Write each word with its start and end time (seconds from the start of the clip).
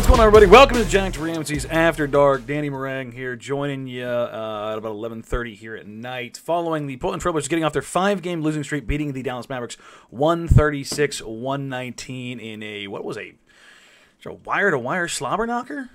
What's 0.00 0.08
going 0.08 0.20
on, 0.20 0.28
everybody? 0.28 0.46
Welcome 0.46 0.78
to 0.78 0.84
Jack 0.86 1.20
Ramsay's 1.20 1.66
After 1.66 2.06
Dark. 2.06 2.46
Danny 2.46 2.70
Marang 2.70 3.12
here, 3.12 3.36
joining 3.36 3.86
you 3.86 4.06
uh, 4.06 4.70
at 4.72 4.78
about 4.78 4.94
11:30 4.94 5.54
here 5.54 5.76
at 5.76 5.86
night, 5.86 6.38
following 6.38 6.86
the 6.86 6.96
Portland 6.96 7.22
Trailblazers 7.22 7.50
getting 7.50 7.64
off 7.64 7.74
their 7.74 7.82
five-game 7.82 8.40
losing 8.40 8.64
streak, 8.64 8.86
beating 8.86 9.12
the 9.12 9.22
Dallas 9.22 9.50
Mavericks 9.50 9.76
136-119 10.10 12.40
in 12.40 12.62
a 12.62 12.86
what 12.86 13.04
was 13.04 13.18
a, 13.18 13.34
a 14.24 14.32
wire-to-wire 14.32 15.06
slobber 15.06 15.46
knocker. 15.46 15.90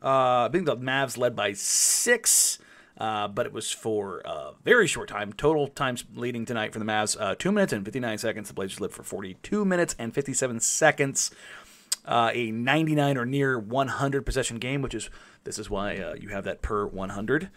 Uh, 0.00 0.46
I 0.46 0.48
think 0.52 0.66
the 0.66 0.76
Mavs 0.76 1.18
led 1.18 1.34
by 1.34 1.52
six. 1.52 2.60
Uh, 2.98 3.26
but 3.26 3.46
it 3.46 3.54
was 3.54 3.72
for 3.72 4.20
a 4.24 4.52
very 4.62 4.86
short 4.86 5.08
time. 5.08 5.32
Total 5.32 5.66
times 5.66 6.04
leading 6.14 6.44
tonight 6.44 6.74
for 6.74 6.78
the 6.78 6.84
Mavs, 6.84 7.16
uh, 7.18 7.34
2 7.34 7.50
minutes 7.50 7.72
and 7.72 7.86
59 7.86 8.18
seconds. 8.18 8.48
The 8.48 8.54
Blazers 8.54 8.82
lived 8.82 8.92
for 8.94 9.02
42 9.02 9.64
minutes 9.64 9.96
and 9.98 10.14
57 10.14 10.60
seconds 10.60 11.30
uh, 12.04 12.30
a 12.34 12.50
99 12.50 13.16
or 13.16 13.26
near 13.26 13.58
100 13.58 14.26
possession 14.26 14.58
game, 14.58 14.82
which 14.82 14.94
is 14.94 15.10
this 15.44 15.58
is 15.58 15.70
why 15.70 15.96
uh, 15.96 16.14
you 16.14 16.28
have 16.28 16.44
that 16.44 16.62
per 16.62 16.86
100. 16.86 17.50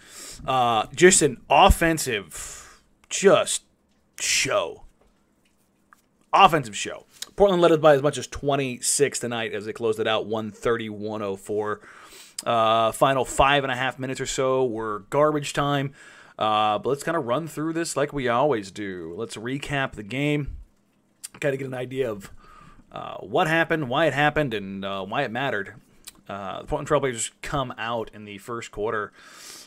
Uh, 0.46 0.86
just 0.96 1.22
an 1.22 1.42
offensive, 1.50 2.82
just 3.10 3.64
show. 4.20 4.84
Offensive 6.34 6.76
show. 6.76 7.06
Portland 7.36 7.62
led 7.62 7.72
it 7.72 7.82
by 7.82 7.96
as 7.96 8.02
much 8.02 8.18
as 8.18 8.28
26 8.28 9.20
tonight 9.20 9.54
as 9.54 9.66
they 9.66 9.73
closed 9.73 10.00
it 10.00 10.08
out 10.08 10.26
130 10.26 10.90
104. 10.90 11.82
Uh, 12.45 12.92
final 12.92 13.23
five 13.23 13.64
and 13.64 13.72
a 13.72 13.76
half 13.76 13.98
minutes 13.98 14.20
or 14.20 14.26
so 14.26 14.66
were 14.66 15.00
garbage 15.10 15.54
time. 15.54 15.94
Uh, 16.38 16.78
but 16.78 16.89
let's 16.89 17.04
kind 17.04 17.16
of 17.16 17.26
run 17.26 17.48
through 17.48 17.73
this 17.73 17.95
like 17.95 18.11
we 18.11 18.28
always 18.28 18.72
do. 18.72 19.14
Let's 19.17 19.38
recap 19.38 19.94
the 19.94 20.04
game. 20.04 20.58
Kind 21.39 21.54
of 21.54 21.60
get 21.60 21.67
an 21.67 21.73
idea 21.73 22.11
of 22.11 22.32
uh, 22.92 23.18
what 23.18 23.48
happened, 23.48 23.90
why 23.90 24.06
it 24.06 24.14
happened, 24.14 24.54
and 24.54 24.86
uh, 24.86 25.04
why 25.04 25.23
it 25.23 25.32
mattered. 25.32 25.76
Uh, 26.28 26.62
the 26.62 26.68
Portland 26.68 26.88
Trailblazers 26.88 27.32
come 27.42 27.73
out 27.78 28.10
in 28.14 28.26
the 28.26 28.38
first 28.38 28.72
quarter. 28.72 29.12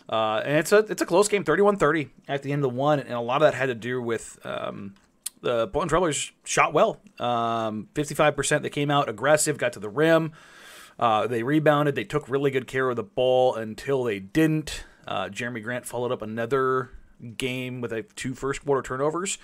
Uh, 0.09 0.43
and 0.45 0.57
it's 0.57 0.73
a 0.73 0.79
it's 0.79 1.03
a 1.03 1.07
close 1.07 1.29
game, 1.29 1.45
31-30 1.45 2.09
at 2.29 2.43
the 2.43 2.53
end 2.53 2.65
of 2.65 2.71
the 2.71 2.77
one, 2.77 2.99
and 2.99 3.13
a 3.13 3.21
lot 3.21 3.43
of 3.43 3.53
that 3.53 3.55
had 3.55 3.67
to 3.67 3.75
do 3.75 4.01
with 4.01 4.39
um, 4.45 4.95
the 5.43 5.69
Portland 5.69 5.91
Trailblazers 5.91 6.33
shot 6.45 6.73
well. 6.73 7.01
Um, 7.19 7.89
55% 7.95 8.63
they 8.63 8.71
came 8.71 8.91
out 8.91 9.09
aggressive, 9.09 9.59
got 9.59 9.75
to 9.75 9.81
the 9.81 9.89
rim. 9.89 10.33
Uh, 10.99 11.27
they 11.27 11.43
rebounded. 11.43 11.95
They 11.95 12.05
took 12.05 12.29
really 12.29 12.51
good 12.51 12.67
care 12.67 12.89
of 12.89 12.97
the 12.97 13.05
ball 13.05 13.55
until 13.55 14.03
they 14.03 14.19
didn't. 14.19 14.85
Uh, 15.07 15.29
Jerami 15.29 15.63
Grant 15.63 15.87
followed 15.87 16.11
up 16.11 16.23
another 16.23 16.91
game 17.37 17.81
with 17.81 17.93
a 17.93 18.03
two 18.03 18.35
first 18.35 18.65
quarter 18.65 18.83
turnovers. 18.83 19.39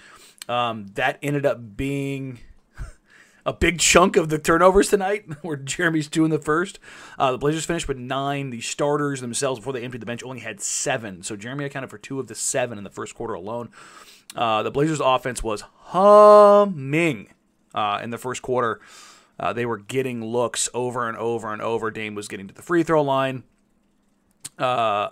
Um, 0.49 0.89
that 0.95 1.19
ended 1.23 1.47
up 1.47 1.77
being 1.77 2.41
a 3.47 3.53
big 3.53 3.78
chunk 3.78 4.16
of 4.16 4.28
the 4.28 4.38
turnovers 4.38 4.88
tonight, 4.88 5.25
where 5.43 5.56
Jerami's 5.56 6.09
two 6.09 6.25
in 6.25 6.31
the 6.31 6.38
first. 6.38 6.78
Uh, 7.19 7.32
the 7.32 7.38
Blazers 7.38 7.65
finished 7.65 7.88
with 7.88 7.99
nine. 7.99 8.50
The 8.50 8.60
starters 8.60 9.21
themselves, 9.21 9.60
before 9.60 9.72
they 9.72 9.82
emptied 9.82 10.03
the 10.03 10.06
bench, 10.06 10.22
only 10.22 10.41
had 10.41 10.60
seven. 10.60 11.22
So 11.22 11.37
Jerami 11.37 11.65
accounted 11.65 11.91
for 11.91 11.99
two 11.99 12.21
of 12.21 12.27
the 12.27 12.34
seven 12.34 12.78
in 12.78 12.84
the 12.84 12.91
first 12.91 13.15
quarter 13.15 13.34
alone. 13.34 13.71
Uh, 14.34 14.62
the 14.62 14.71
Blazers' 14.71 15.00
offense 15.00 15.43
was 15.43 15.62
humming 15.78 17.28
uh, 17.75 18.00
in 18.03 18.10
the 18.10 18.19
first 18.19 18.43
quarter. 18.43 18.81
Uh, 19.38 19.53
they 19.53 19.66
were 19.66 19.78
getting 19.78 20.25
looks 20.25 20.69
over 20.75 21.09
and 21.09 21.16
over 21.16 21.53
and 21.53 21.61
over. 21.61 21.91
Dame 21.91 22.15
was 22.15 22.28
getting 22.28 22.49
to 22.49 22.55
the 22.55 22.62
free 22.62 22.82
throw 22.82 23.03
line. 23.03 23.43
Uh, 24.59 25.09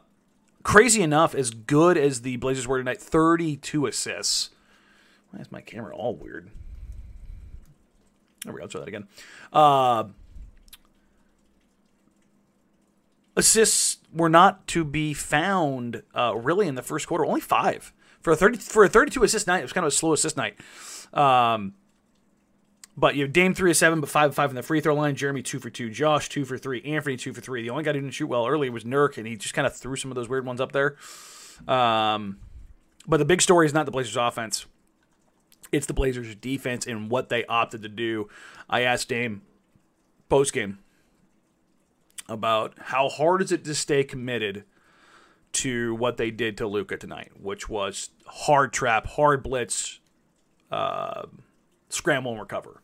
crazy 0.62 1.02
enough, 1.02 1.34
as 1.34 1.50
good 1.50 1.98
as 1.98 2.22
the 2.22 2.36
Blazers 2.36 2.66
were 2.66 2.78
tonight, 2.78 3.00
32 3.00 3.86
assists. 3.86 4.50
Why 5.30 5.40
is 5.40 5.50
my 5.50 5.60
camera 5.60 5.94
all 5.94 6.14
weird? 6.14 6.50
There 8.44 8.52
we 8.52 8.58
go. 8.58 8.64
I'll 8.64 8.68
try 8.68 8.80
that 8.80 8.88
again. 8.88 9.06
Uh, 9.52 10.04
assists 13.36 13.98
were 14.12 14.28
not 14.28 14.66
to 14.68 14.84
be 14.84 15.14
found 15.14 16.02
uh, 16.14 16.34
really 16.36 16.66
in 16.66 16.74
the 16.74 16.82
first 16.82 17.06
quarter. 17.06 17.24
Only 17.24 17.40
five 17.40 17.92
for 18.20 18.32
a 18.32 18.36
thirty 18.36 18.58
for 18.58 18.84
a 18.84 18.88
thirty-two 18.88 19.22
assist 19.22 19.46
night. 19.46 19.60
It 19.60 19.62
was 19.62 19.72
kind 19.72 19.86
of 19.86 19.92
a 19.92 19.96
slow 19.96 20.12
assist 20.12 20.36
night. 20.36 20.56
Um, 21.12 21.74
but 22.96 23.14
you 23.16 23.24
know, 23.24 23.30
Dame 23.30 23.54
three 23.54 23.70
of 23.70 23.76
seven, 23.76 24.00
but 24.00 24.10
five 24.10 24.30
of 24.30 24.34
five 24.34 24.50
in 24.50 24.56
the 24.56 24.62
free 24.62 24.80
throw 24.80 24.94
line. 24.94 25.14
Jerami 25.14 25.44
two 25.44 25.58
for 25.58 25.70
two. 25.70 25.88
Josh 25.88 26.28
two 26.28 26.44
for 26.44 26.58
three. 26.58 26.82
Anthony 26.82 27.16
two 27.16 27.32
for 27.32 27.40
three. 27.40 27.62
The 27.62 27.70
only 27.70 27.84
guy 27.84 27.92
who 27.92 28.00
didn't 28.00 28.12
shoot 28.12 28.26
well 28.26 28.46
early 28.46 28.70
was 28.70 28.84
Nurk, 28.84 29.18
and 29.18 29.26
he 29.26 29.36
just 29.36 29.54
kind 29.54 29.66
of 29.66 29.74
threw 29.74 29.96
some 29.96 30.10
of 30.10 30.14
those 30.14 30.28
weird 30.28 30.44
ones 30.44 30.60
up 30.60 30.72
there. 30.72 30.96
Um, 31.66 32.38
but 33.06 33.16
the 33.16 33.24
big 33.24 33.40
story 33.40 33.66
is 33.66 33.72
not 33.72 33.86
the 33.86 33.92
Blazers' 33.92 34.16
offense. 34.16 34.66
It's 35.72 35.86
the 35.86 35.94
Blazers' 35.94 36.34
defense 36.34 36.86
and 36.86 37.10
what 37.10 37.30
they 37.30 37.44
opted 37.46 37.82
to 37.82 37.88
do. 37.88 38.28
I 38.68 38.82
asked 38.82 39.08
Dame 39.08 39.42
post 40.28 40.52
game 40.52 40.78
about 42.28 42.74
how 42.78 43.08
hard 43.08 43.42
is 43.42 43.50
it 43.50 43.64
to 43.64 43.74
stay 43.74 44.04
committed 44.04 44.64
to 45.52 45.94
what 45.94 46.16
they 46.16 46.30
did 46.30 46.56
to 46.58 46.66
Luka 46.66 46.96
tonight, 46.96 47.32
which 47.40 47.68
was 47.68 48.10
hard 48.26 48.72
trap, 48.72 49.06
hard 49.06 49.42
blitz, 49.42 50.00
uh, 50.70 51.22
scramble 51.88 52.32
and 52.32 52.40
recover. 52.40 52.82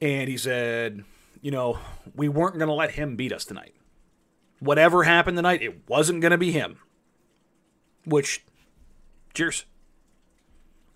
And 0.00 0.28
he 0.28 0.36
said, 0.36 1.04
you 1.40 1.50
know, 1.50 1.78
we 2.14 2.28
weren't 2.28 2.58
going 2.58 2.68
to 2.68 2.74
let 2.74 2.92
him 2.92 3.16
beat 3.16 3.32
us 3.32 3.44
tonight. 3.44 3.74
Whatever 4.58 5.04
happened 5.04 5.36
tonight, 5.36 5.62
it 5.62 5.88
wasn't 5.88 6.20
going 6.20 6.32
to 6.32 6.38
be 6.38 6.52
him. 6.52 6.78
Which, 8.04 8.44
cheers. 9.34 9.64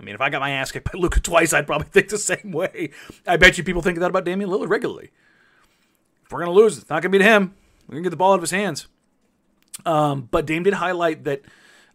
I 0.01 0.03
mean, 0.03 0.15
if 0.15 0.21
I 0.21 0.31
got 0.31 0.41
my 0.41 0.51
ass 0.51 0.73
kicked 0.73 0.91
by 0.91 0.99
Luka 0.99 1.21
twice, 1.21 1.53
I'd 1.53 1.67
probably 1.67 1.89
think 1.91 2.09
the 2.09 2.19
same 2.19 2.53
way. 2.53 2.91
I 3.27 3.37
bet 3.37 3.59
you 3.59 3.65
people 3.65 3.83
think 3.83 3.99
that 3.99 4.11
about 4.11 4.25
Damian 4.25 4.51
Lillard 4.51 4.71
regularly. 4.71 5.11
If 6.25 6.33
we're 6.33 6.45
to 6.45 6.51
lose, 6.51 6.79
it's 6.79 6.89
not 6.89 7.03
to 7.03 7.09
be 7.09 7.19
to 7.19 7.25
him. 7.25 7.55
We're 7.87 7.97
to 7.97 8.03
get 8.03 8.11
the 8.11 8.17
ball 8.17 8.33
out 8.33 8.37
of 8.37 8.43
his 8.43 8.51
hands. 8.51 8.87
Um, 9.85 10.29
but 10.31 10.47
Dame 10.47 10.63
did 10.63 10.75
highlight 10.75 11.25
that 11.25 11.43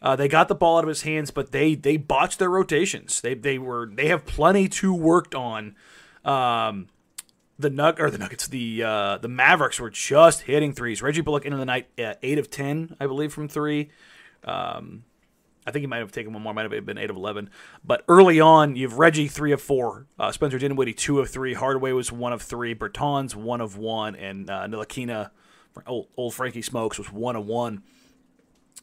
uh, 0.01 0.15
they 0.15 0.27
got 0.27 0.47
the 0.47 0.55
ball 0.55 0.77
out 0.77 0.83
of 0.83 0.87
his 0.87 1.01
hands, 1.01 1.31
but 1.31 1.51
they 1.51 1.73
they 1.75 1.97
botched 1.97 2.39
their 2.39 2.49
rotations. 2.49 3.21
They 3.21 3.33
they 3.33 3.57
were 3.57 3.89
they 3.91 4.07
have 4.07 4.25
plenty 4.25 4.67
to 4.69 4.93
worked 4.93 5.33
on. 5.33 5.75
Um, 6.23 6.87
the 7.57 7.69
Nug 7.69 7.99
or 7.99 8.09
the 8.09 8.17
Nuggets, 8.17 8.47
the 8.47 8.83
uh, 8.83 9.17
the 9.19 9.27
Mavericks 9.27 9.79
were 9.79 9.89
just 9.89 10.41
hitting 10.41 10.73
threes. 10.73 11.01
Reggie 11.01 11.21
Bullock 11.21 11.45
into 11.45 11.57
the 11.57 11.65
night 11.65 11.87
at 11.97 12.19
eight 12.21 12.37
of 12.37 12.49
ten, 12.49 12.95
I 12.99 13.07
believe, 13.07 13.33
from 13.33 13.47
three. 13.47 13.89
Um, 14.43 15.05
I 15.65 15.71
think 15.71 15.81
he 15.81 15.87
might 15.87 15.97
have 15.97 16.11
taken 16.11 16.33
one 16.33 16.43
more, 16.43 16.53
might 16.53 16.71
have 16.71 16.85
been 16.85 16.97
eight 16.97 17.09
of 17.09 17.15
eleven. 17.15 17.49
But 17.83 18.03
early 18.07 18.39
on, 18.39 18.75
you've 18.75 18.99
Reggie 18.99 19.27
three 19.27 19.51
of 19.51 19.61
four, 19.61 20.05
uh, 20.19 20.31
Spencer 20.31 20.59
Dinwiddie 20.59 20.93
two 20.93 21.19
of 21.19 21.29
three, 21.29 21.53
Hardaway 21.53 21.91
was 21.91 22.11
one 22.11 22.33
of 22.33 22.41
three, 22.41 22.75
Bertans 22.75 23.35
one 23.35 23.61
of 23.61 23.77
one, 23.77 24.15
and 24.15 24.49
uh, 24.49 24.67
Ntilikina, 24.67 25.31
old, 25.87 26.07
old 26.15 26.33
Frankie 26.33 26.61
Smokes 26.61 26.97
was 26.97 27.11
one 27.11 27.35
of 27.35 27.45
one. 27.45 27.83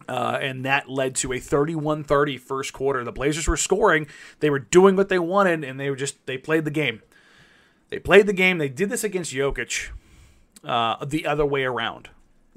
Uh, 0.08 0.38
and 0.40 0.64
that 0.64 0.88
led 0.88 1.14
to 1.14 1.32
a 1.32 1.36
31-30 1.36 2.40
first 2.40 2.72
quarter. 2.72 3.04
The 3.04 3.12
Blazers 3.12 3.46
were 3.46 3.56
scoring. 3.56 4.08
They 4.40 4.50
were 4.50 4.58
doing 4.58 4.96
what 4.96 5.08
they 5.08 5.18
wanted, 5.18 5.62
and 5.62 5.78
they 5.78 5.90
were 5.90 5.96
just 5.96 6.26
they 6.26 6.36
played 6.36 6.64
the 6.64 6.70
game. 6.70 7.02
They 7.88 7.98
played 7.98 8.26
the 8.26 8.32
game. 8.32 8.58
They 8.58 8.68
did 8.68 8.88
this 8.88 9.04
against 9.04 9.32
Jokic 9.32 9.90
uh, 10.64 11.04
the 11.04 11.26
other 11.26 11.46
way 11.46 11.64
around 11.64 12.08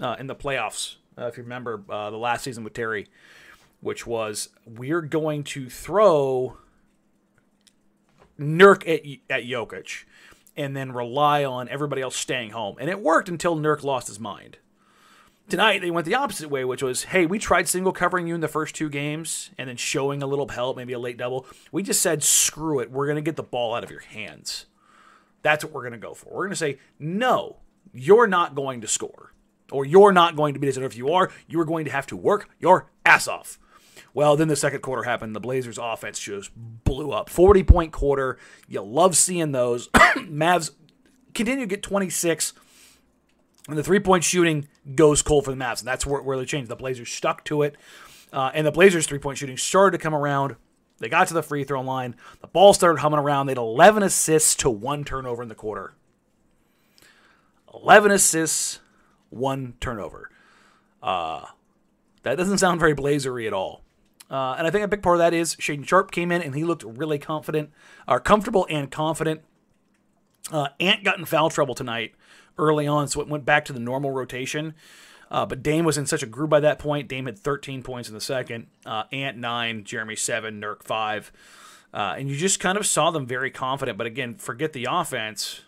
uh, 0.01 0.15
in 0.17 0.27
the 0.27 0.35
playoffs. 0.35 0.95
Uh, 1.17 1.27
if 1.27 1.37
you 1.37 1.43
remember 1.43 1.83
uh, 1.89 2.09
the 2.09 2.17
last 2.17 2.43
season 2.43 2.63
with 2.63 2.73
Terry, 2.73 3.07
which 3.85 4.07
was 4.07 4.49
we're 4.65 5.03
going 5.03 5.43
to 5.43 5.69
throw 5.69 6.57
Nurk 8.39 8.81
at, 8.81 9.05
at 9.29 9.43
Jokic 9.43 10.05
and 10.57 10.75
then 10.75 10.91
rely 10.91 11.45
on 11.45 11.69
everybody 11.69 12.01
else 12.01 12.15
staying 12.15 12.49
home. 12.49 12.77
And 12.79 12.89
it 12.89 12.99
worked 12.99 13.29
until 13.29 13.55
Nurk 13.55 13.83
lost 13.83 14.07
his 14.07 14.19
mind. 14.19 14.57
Tonight, 15.49 15.81
they 15.81 15.91
went 15.91 16.07
the 16.07 16.15
opposite 16.15 16.49
way, 16.49 16.65
which 16.65 16.81
was 16.81 17.03
hey, 17.03 17.27
we 17.27 17.37
tried 17.37 17.67
single 17.67 17.91
covering 17.91 18.25
you 18.25 18.33
in 18.33 18.41
the 18.41 18.47
first 18.47 18.73
two 18.73 18.89
games 18.89 19.51
and 19.55 19.69
then 19.69 19.77
showing 19.77 20.23
a 20.23 20.27
little 20.27 20.47
help, 20.47 20.77
maybe 20.77 20.93
a 20.93 20.99
late 20.99 21.17
double. 21.17 21.45
We 21.71 21.83
just 21.83 22.01
said, 22.01 22.23
screw 22.23 22.79
it. 22.79 22.89
We're 22.89 23.05
going 23.05 23.17
to 23.17 23.21
get 23.21 23.35
the 23.35 23.43
ball 23.43 23.75
out 23.75 23.83
of 23.83 23.91
your 23.91 23.99
hands. 23.99 24.65
That's 25.43 25.63
what 25.63 25.71
we're 25.71 25.83
going 25.83 25.93
to 25.93 25.99
go 25.99 26.15
for. 26.15 26.31
We're 26.31 26.45
going 26.45 26.49
to 26.49 26.55
say, 26.55 26.79
no, 26.97 27.57
you're 27.93 28.25
not 28.25 28.55
going 28.55 28.81
to 28.81 28.87
score, 28.87 29.31
or 29.71 29.85
you're 29.85 30.11
not 30.11 30.35
going 30.35 30.55
to 30.55 30.59
be 30.59 30.65
this. 30.65 30.75
And 30.75 30.85
if 30.87 30.97
you 30.97 31.11
are, 31.11 31.31
you 31.47 31.59
are 31.59 31.65
going 31.65 31.85
to 31.85 31.91
have 31.91 32.07
to 32.07 32.17
work 32.17 32.49
your 32.59 32.89
ass 33.05 33.27
off. 33.27 33.59
Well, 34.13 34.35
then 34.35 34.47
the 34.47 34.55
second 34.55 34.81
quarter 34.81 35.03
happened. 35.03 35.35
The 35.35 35.39
Blazers' 35.39 35.77
offense 35.77 36.19
just 36.19 36.51
blew 36.55 37.11
up. 37.11 37.29
40 37.29 37.63
point 37.63 37.91
quarter. 37.91 38.37
You 38.67 38.81
love 38.81 39.15
seeing 39.15 39.51
those. 39.51 39.87
Mavs 40.15 40.71
continue 41.33 41.65
to 41.65 41.69
get 41.69 41.83
26. 41.83 42.53
And 43.67 43.77
the 43.77 43.83
three 43.83 43.99
point 43.99 44.23
shooting 44.23 44.67
goes 44.95 45.21
cold 45.21 45.45
for 45.45 45.51
the 45.51 45.57
Mavs. 45.57 45.79
And 45.79 45.87
that's 45.87 46.05
where, 46.05 46.21
where 46.21 46.37
they 46.37 46.45
changed. 46.45 46.69
The 46.69 46.75
Blazers 46.75 47.11
stuck 47.11 47.43
to 47.45 47.61
it. 47.63 47.75
Uh, 48.31 48.51
and 48.53 48.65
the 48.65 48.71
Blazers' 48.71 49.07
three 49.07 49.19
point 49.19 49.37
shooting 49.37 49.57
started 49.57 49.97
to 49.97 50.01
come 50.01 50.15
around. 50.15 50.55
They 50.99 51.09
got 51.09 51.27
to 51.27 51.33
the 51.33 51.43
free 51.43 51.63
throw 51.63 51.81
line. 51.81 52.15
The 52.41 52.47
ball 52.47 52.73
started 52.73 52.99
humming 53.01 53.19
around. 53.19 53.47
They 53.47 53.51
had 53.51 53.57
11 53.57 54.03
assists 54.03 54.55
to 54.55 54.69
one 54.69 55.03
turnover 55.03 55.43
in 55.43 55.49
the 55.49 55.55
quarter. 55.55 55.93
11 57.73 58.11
assists, 58.11 58.79
one 59.29 59.73
turnover. 59.81 60.29
Uh, 61.03 61.45
that 62.23 62.37
doesn't 62.37 62.57
sound 62.57 62.79
very 62.79 62.93
blazery 62.93 63.45
at 63.45 63.53
all. 63.53 63.84
Uh, 64.29 64.55
and 64.57 64.65
I 64.65 64.71
think 64.71 64.83
a 64.83 64.87
big 64.87 65.03
part 65.03 65.17
of 65.17 65.19
that 65.19 65.33
is 65.33 65.55
Shaedon 65.55 65.87
Sharpe 65.87 66.11
came 66.11 66.31
in 66.31 66.41
and 66.41 66.55
he 66.55 66.63
looked 66.63 66.83
really 66.83 67.19
confident, 67.19 67.69
or 68.07 68.19
comfortable 68.19 68.65
and 68.69 68.89
confident. 68.89 69.41
Uh, 70.51 70.69
Ant 70.79 71.03
got 71.03 71.17
in 71.17 71.25
foul 71.25 71.49
trouble 71.49 71.75
tonight 71.75 72.13
early 72.57 72.87
on, 72.87 73.07
so 73.07 73.21
it 73.21 73.27
went 73.27 73.45
back 73.45 73.65
to 73.65 73.73
the 73.73 73.79
normal 73.79 74.11
rotation. 74.11 74.73
Uh, 75.31 75.45
but 75.45 75.63
Dame 75.63 75.85
was 75.85 75.97
in 75.97 76.05
such 76.05 76.23
a 76.23 76.27
groove 76.27 76.49
by 76.49 76.59
that 76.59 76.79
point. 76.79 77.07
Dame 77.07 77.25
had 77.25 77.37
13 77.37 77.81
points 77.83 78.07
in 78.09 78.15
the 78.15 78.21
second, 78.21 78.67
uh, 78.85 79.03
Ant 79.11 79.37
9, 79.37 79.83
Jerami 79.83 80.17
7, 80.17 80.61
Nurk 80.61 80.83
5. 80.83 81.31
Uh, 81.93 82.15
and 82.17 82.29
you 82.29 82.35
just 82.35 82.59
kind 82.59 82.77
of 82.77 82.85
saw 82.85 83.09
them 83.09 83.25
very 83.25 83.49
confident. 83.49 83.97
But 83.97 84.05
again, 84.07 84.35
forget 84.35 84.73
the 84.73 84.87
offense, 84.89 85.61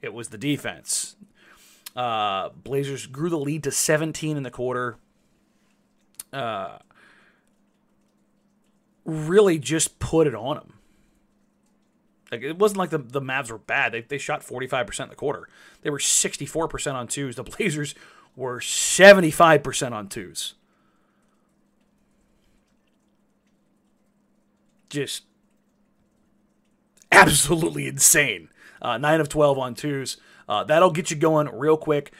it 0.00 0.14
was 0.14 0.28
the 0.28 0.38
defense. 0.38 1.16
Uh, 1.94 2.50
Blazers 2.50 3.06
grew 3.06 3.28
the 3.30 3.38
lead 3.38 3.62
to 3.64 3.70
17 3.70 4.36
in 4.36 4.42
the 4.42 4.50
quarter. 4.50 4.96
Really 9.06 9.58
just 9.58 9.98
put 9.98 10.26
it 10.26 10.34
on 10.34 10.56
them. 10.56 10.72
Like 12.30 12.42
it 12.42 12.58
wasn't 12.58 12.78
like 12.78 12.90
the, 12.90 12.98
the 12.98 13.20
Mavs 13.20 13.50
were 13.50 13.58
bad. 13.58 13.92
They, 13.92 14.00
they 14.02 14.18
shot 14.18 14.42
45% 14.42 15.04
in 15.04 15.08
the 15.08 15.14
quarter. 15.14 15.48
They 15.82 15.90
were 15.90 15.98
64% 15.98 16.94
on 16.94 17.06
twos. 17.06 17.36
The 17.36 17.44
Blazers 17.44 17.94
were 18.34 18.58
75% 18.58 19.92
on 19.92 20.08
twos. 20.08 20.54
Just 24.90 25.24
absolutely 27.12 27.86
insane. 27.86 28.48
Uh, 28.82 28.98
9 28.98 29.20
of 29.20 29.28
12 29.28 29.58
on 29.58 29.74
twos. 29.74 30.16
Uh, 30.48 30.64
that'll 30.64 30.90
get 30.90 31.10
you 31.10 31.16
going 31.16 31.48
real 31.52 31.76
quick. 31.76 32.12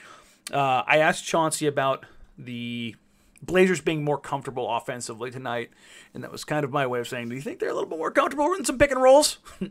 Uh, 0.53 0.83
I 0.87 0.99
asked 0.99 1.25
Chauncey 1.25 1.67
about 1.67 2.07
the 2.39 2.97
Blazers 3.43 3.81
being 3.81 4.05
more 4.05 4.19
comfortable 4.19 4.75
offensively 4.75 5.31
tonight, 5.31 5.71
and 6.15 6.25
that 6.25 6.33
was 6.33 6.45
kind 6.45 6.65
of 6.65 6.71
my 6.71 6.87
way 6.87 7.01
of 7.01 7.09
saying, 7.09 7.29
do 7.29 7.35
you 7.35 7.41
think 7.41 7.59
they're 7.59 7.71
a 7.71 7.75
little 7.75 7.89
bit 7.89 7.99
more 7.99 8.11
comfortable 8.11 8.53
in 8.55 8.65
some 8.65 8.79
pick 8.79 8.91
and 8.91 9.03
rolls? 9.03 9.39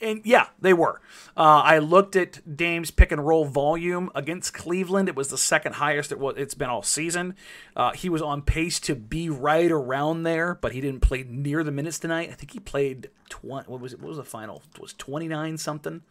and 0.00 0.20
yeah, 0.24 0.48
they 0.60 0.72
were. 0.72 1.00
Uh, 1.36 1.62
I 1.64 1.78
looked 1.78 2.16
at 2.16 2.56
Dame's 2.56 2.90
pick 2.90 3.12
and 3.12 3.26
roll 3.26 3.44
volume 3.44 4.10
against 4.14 4.54
Cleveland. 4.54 5.08
It 5.08 5.16
was 5.16 5.28
the 5.28 5.38
second 5.38 5.74
highest 5.74 6.12
it 6.12 6.18
was, 6.18 6.34
it's 6.36 6.54
been 6.54 6.70
all 6.70 6.82
season. 6.82 7.34
Uh, 7.74 7.92
he 7.92 8.08
was 8.08 8.22
on 8.22 8.42
pace 8.42 8.78
to 8.80 8.94
be 8.94 9.28
right 9.28 9.70
around 9.70 10.22
there, 10.22 10.54
but 10.54 10.72
he 10.72 10.80
didn't 10.80 11.00
play 11.00 11.24
near 11.28 11.64
the 11.64 11.72
minutes 11.72 11.98
tonight. 11.98 12.30
I 12.30 12.34
think 12.34 12.52
he 12.52 12.60
played 12.60 13.10
20. 13.28 13.70
What 13.70 13.80
was 13.80 13.92
it? 13.92 14.00
What 14.00 14.08
was 14.08 14.18
the 14.18 14.24
final? 14.24 14.62
It 14.74 14.80
was 14.80 14.94
29 14.94 15.58
something? 15.58 16.02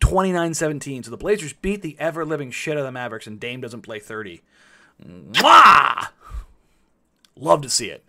29 0.00 0.54
17. 0.54 1.02
So 1.04 1.10
the 1.10 1.16
Blazers 1.16 1.52
beat 1.52 1.82
the 1.82 1.96
ever 1.98 2.24
living 2.24 2.50
shit 2.50 2.74
out 2.74 2.80
of 2.80 2.84
the 2.84 2.92
Mavericks, 2.92 3.26
and 3.26 3.38
Dame 3.38 3.60
doesn't 3.60 3.82
play 3.82 3.98
30. 3.98 4.42
Mwah! 5.06 6.08
Love 7.36 7.62
to 7.62 7.70
see 7.70 7.88
it. 7.88 8.04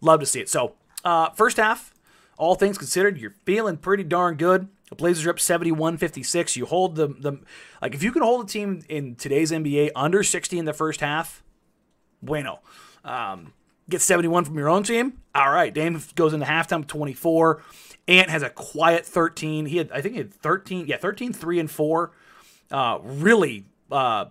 Love 0.00 0.20
to 0.20 0.26
see 0.26 0.40
it. 0.40 0.48
So, 0.48 0.74
uh, 1.04 1.30
first 1.30 1.56
half, 1.56 1.94
all 2.36 2.54
things 2.54 2.78
considered, 2.78 3.18
you're 3.18 3.34
feeling 3.44 3.76
pretty 3.76 4.04
darn 4.04 4.36
good. 4.36 4.68
The 4.88 4.96
Blazers 4.96 5.26
are 5.26 5.30
up 5.30 5.40
71 5.40 5.96
56. 5.96 6.56
You 6.56 6.66
hold 6.66 6.96
the, 6.96 7.08
the, 7.08 7.40
like, 7.82 7.94
if 7.94 8.02
you 8.02 8.12
can 8.12 8.22
hold 8.22 8.44
a 8.44 8.48
team 8.48 8.84
in 8.88 9.16
today's 9.16 9.50
NBA 9.50 9.90
under 9.96 10.22
60 10.22 10.58
in 10.58 10.64
the 10.64 10.72
first 10.72 11.00
half, 11.00 11.42
bueno. 12.22 12.60
Um, 13.04 13.52
get 13.88 14.00
71 14.00 14.44
from 14.44 14.56
your 14.56 14.68
own 14.68 14.82
team. 14.82 15.20
All 15.34 15.50
right. 15.50 15.72
Dame 15.72 16.00
goes 16.14 16.32
into 16.32 16.46
halftime 16.46 16.86
24. 16.86 17.62
Ant 18.08 18.30
has 18.30 18.42
a 18.42 18.50
quiet 18.50 19.04
13. 19.04 19.66
He 19.66 19.78
had, 19.78 19.90
I 19.92 20.00
think 20.00 20.14
he 20.14 20.18
had 20.18 20.32
13, 20.32 20.86
yeah, 20.86 20.96
13, 20.96 21.32
3 21.32 21.60
and 21.60 21.70
4. 21.70 22.12
Uh, 22.70 22.98
really, 23.02 23.64
uh, 23.90 24.26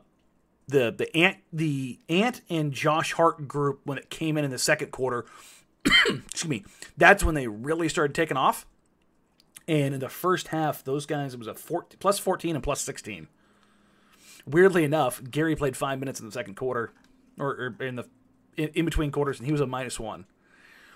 the 0.67 0.91
the 0.91 1.15
Ant 1.15 1.37
the 1.53 1.99
Ant 2.09 2.41
and 2.49 2.71
Josh 2.71 3.13
Hart 3.13 3.47
group 3.47 3.81
when 3.83 3.97
it 3.97 4.09
came 4.09 4.37
in 4.37 4.43
in 4.43 4.51
the 4.51 4.57
second 4.57 4.91
quarter, 4.91 5.25
excuse 5.85 6.47
me, 6.47 6.65
that's 6.97 7.23
when 7.23 7.35
they 7.35 7.47
really 7.47 7.89
started 7.89 8.15
taking 8.15 8.37
off. 8.37 8.65
And 9.67 9.93
in 9.95 9.99
the 9.99 10.09
first 10.09 10.49
half, 10.49 10.83
those 10.83 11.05
guys 11.05 11.33
it 11.33 11.39
was 11.39 11.47
a 11.47 11.55
14, 11.55 11.97
plus 11.99 12.19
14 12.19 12.55
and 12.55 12.63
plus 12.63 12.81
16. 12.81 13.27
Weirdly 14.45 14.83
enough, 14.83 15.21
Gary 15.29 15.55
played 15.55 15.75
five 15.75 15.99
minutes 15.99 16.19
in 16.19 16.25
the 16.27 16.31
second 16.31 16.55
quarter, 16.55 16.91
or, 17.39 17.73
or 17.79 17.85
in 17.85 17.95
the 17.95 18.05
in, 18.57 18.69
in, 18.69 18.85
between 18.85 19.11
quarters, 19.11 19.39
and 19.39 19.45
he 19.45 19.51
was 19.51 19.61
a 19.61 19.65
minus 19.65 19.99
one, 19.99 20.25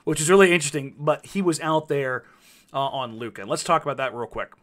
which 0.03 0.21
is 0.21 0.29
really 0.29 0.51
interesting. 0.51 0.95
But 0.99 1.25
he 1.25 1.41
was 1.41 1.59
out 1.61 1.87
there 1.87 2.25
uh, 2.73 2.79
on 2.79 3.17
Luka. 3.17 3.45
Let's 3.45 3.63
talk 3.63 3.83
about 3.83 3.97
that 3.97 4.13
real 4.13 4.27
quick. 4.27 4.53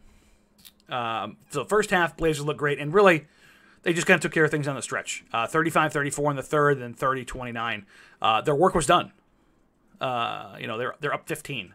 Um, 0.89 1.37
so 1.49 1.65
first 1.65 1.91
half, 1.91 2.15
Blazers 2.17 2.45
look 2.45 2.57
great, 2.57 2.79
and 2.79 2.93
really, 2.93 3.27
they 3.83 3.93
just 3.93 4.07
kind 4.07 4.15
of 4.15 4.21
took 4.21 4.31
care 4.31 4.45
of 4.45 4.51
things 4.51 4.67
on 4.67 4.75
the 4.75 4.81
stretch. 4.81 5.23
Uh, 5.33 5.47
35-34 5.47 6.29
in 6.31 6.35
the 6.35 6.43
third, 6.43 6.81
and 6.81 6.97
30-29. 6.97 7.83
Uh, 8.21 8.41
their 8.41 8.55
work 8.55 8.73
was 8.73 8.85
done. 8.85 9.11
Uh, 9.99 10.55
you 10.59 10.67
know, 10.67 10.77
they're 10.77 10.95
they're 10.99 11.13
up 11.13 11.27
15. 11.27 11.73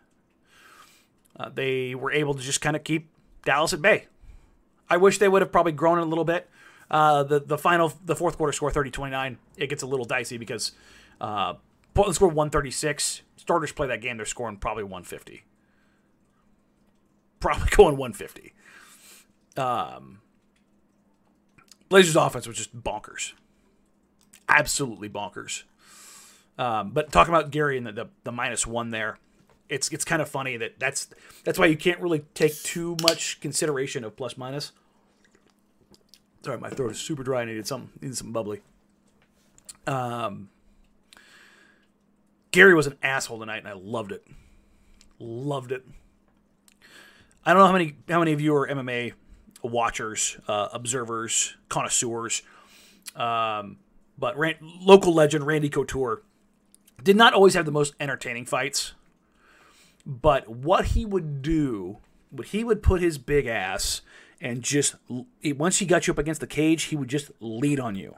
Uh, 1.39 1.49
they 1.49 1.95
were 1.95 2.13
able 2.13 2.35
to 2.35 2.43
just 2.43 2.61
kind 2.61 2.77
of 2.77 2.85
keep 2.85 3.09
Dallas 3.45 3.73
at 3.73 3.83
bay. 3.83 4.07
I 4.89 4.97
wish 4.97 5.19
they 5.19 5.29
would 5.29 5.43
have 5.43 5.51
probably 5.51 5.73
grown 5.73 5.99
a 5.99 6.05
little 6.05 6.25
bit. 6.25 6.49
Uh, 6.91 7.23
the 7.25 7.41
the 7.41 7.59
final 7.59 7.93
the 8.05 8.15
fourth 8.15 8.37
quarter 8.37 8.53
score 8.53 8.71
30-29. 8.71 9.39
It 9.57 9.69
gets 9.69 9.83
a 9.83 9.87
little 9.87 10.05
dicey 10.05 10.39
because 10.39 10.73
uh, 11.21 11.55
Portland 11.95 12.15
scored 12.15 12.35
136. 12.35 13.23
Starters 13.37 13.73
play 13.73 13.89
that 13.89 14.01
game, 14.01 14.19
they're 14.19 14.27
scoring 14.27 14.57
probably 14.57 14.85
150 14.85 15.43
probably 17.43 17.69
going 17.77 17.97
150. 17.97 18.55
Um, 19.57 20.21
Blazers 21.89 22.17
offense 22.17 22.47
was 22.47 22.57
just 22.57 22.75
bonkers, 22.75 23.33
absolutely 24.49 25.11
bonkers. 25.11 25.65
Um, 26.59 26.91
but 26.91 27.13
talking 27.13 27.35
about 27.35 27.51
Gary 27.51 27.77
and 27.77 27.87
the, 27.87 27.93
the, 27.93 28.07
the 28.25 28.33
minus 28.33 28.67
one 28.67 28.91
there, 28.91 29.19
it's 29.69 29.89
it's 29.89 30.05
kind 30.05 30.21
of 30.21 30.29
funny 30.29 30.57
that 30.59 30.79
that's 30.79 31.09
that's 31.45 31.59
why 31.59 31.67
you 31.67 31.77
can't 31.77 32.01
really 32.01 32.25
take 32.35 32.55
too 32.63 32.97
much 33.03 33.41
consideration 33.41 34.05
of 34.05 34.17
plus 34.17 34.37
minus. 34.37 34.73
Sorry, 36.45 36.59
my 36.59 36.71
throat 36.71 36.93
is 36.93 36.99
super 36.99 37.23
dry. 37.23 37.43
I 37.43 37.45
needed 37.45 37.67
some 37.67 37.91
needed 38.01 38.17
some 38.17 38.33
bubbly. 38.33 38.61
Um, 39.87 40.49
Gary 42.51 42.75
was 42.75 42.87
an 42.87 42.97
asshole 43.03 43.39
tonight, 43.39 43.59
and 43.59 43.69
I 43.69 43.73
loved 43.73 44.13
it. 44.13 44.27
Loved 45.19 45.73
it. 45.73 45.85
I 47.45 47.53
don't 47.53 47.61
know 47.61 47.67
how 47.67 47.73
many 47.73 47.97
how 48.09 48.19
many 48.21 48.33
of 48.33 48.41
you 48.41 48.55
are 48.57 48.69
MMA 48.69 49.13
watchers, 49.63 50.39
uh, 50.49 50.69
observers, 50.73 51.57
connoisseurs, 51.69 52.43
um, 53.17 53.79
but 54.19 54.37
Rand, 54.37 54.57
local 54.63 55.15
legend 55.15 55.47
Randy 55.47 55.69
Couture 55.69 56.23
did 57.03 57.17
not 57.17 57.35
always 57.35 57.55
have 57.55 57.65
the 57.65 57.73
most 57.73 57.95
entertaining 58.01 58.45
fights. 58.47 58.93
But 60.07 60.49
what 60.49 60.87
he 60.87 61.05
would 61.05 61.43
do, 61.43 61.99
what 62.31 62.49
he 62.49 62.65
would 62.65 62.83
put 62.83 63.01
his 63.01 63.19
big 63.19 63.47
ass 63.47 64.03
and 64.41 64.63
just 64.63 64.97
once 65.57 65.79
he 65.79 65.87
got 65.87 66.07
you 66.07 66.13
up 66.13 66.19
against 66.19 66.41
the 66.41 66.47
cage, 66.47 66.85
he 66.85 66.97
would 66.97 67.09
just 67.09 67.31
lead 67.41 67.79
on 67.81 67.95
you. 67.95 68.17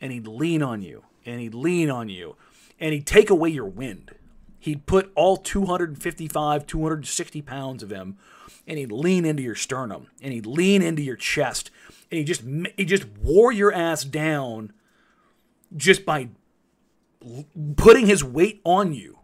and 0.00 0.12
he'd 0.12 0.26
lean 0.26 0.62
on 0.62 0.82
you 0.82 1.04
and 1.26 1.40
he'd 1.40 1.54
lean 1.54 1.90
on 1.90 2.08
you 2.08 2.36
and 2.78 2.92
he'd 2.94 3.06
take 3.06 3.30
away 3.30 3.50
your 3.50 3.66
wind. 3.66 4.12
He'd 4.60 4.86
put 4.86 5.10
all 5.14 5.36
255, 5.38 6.66
260 6.66 7.42
pounds 7.42 7.82
of 7.82 7.90
him 7.90 8.18
and 8.66 8.78
he'd 8.78 8.92
lean 8.92 9.24
into 9.24 9.42
your 9.42 9.54
sternum 9.54 10.08
and 10.22 10.32
he'd 10.32 10.46
lean 10.46 10.82
into 10.82 11.02
your 11.02 11.16
chest 11.16 11.70
and 12.10 12.18
he 12.18 12.24
just 12.24 12.42
he 12.76 12.84
just 12.84 13.06
wore 13.22 13.50
your 13.50 13.72
ass 13.72 14.04
down 14.04 14.72
just 15.76 16.04
by 16.04 16.28
putting 17.76 18.06
his 18.06 18.22
weight 18.22 18.60
on 18.64 18.92
you. 18.92 19.18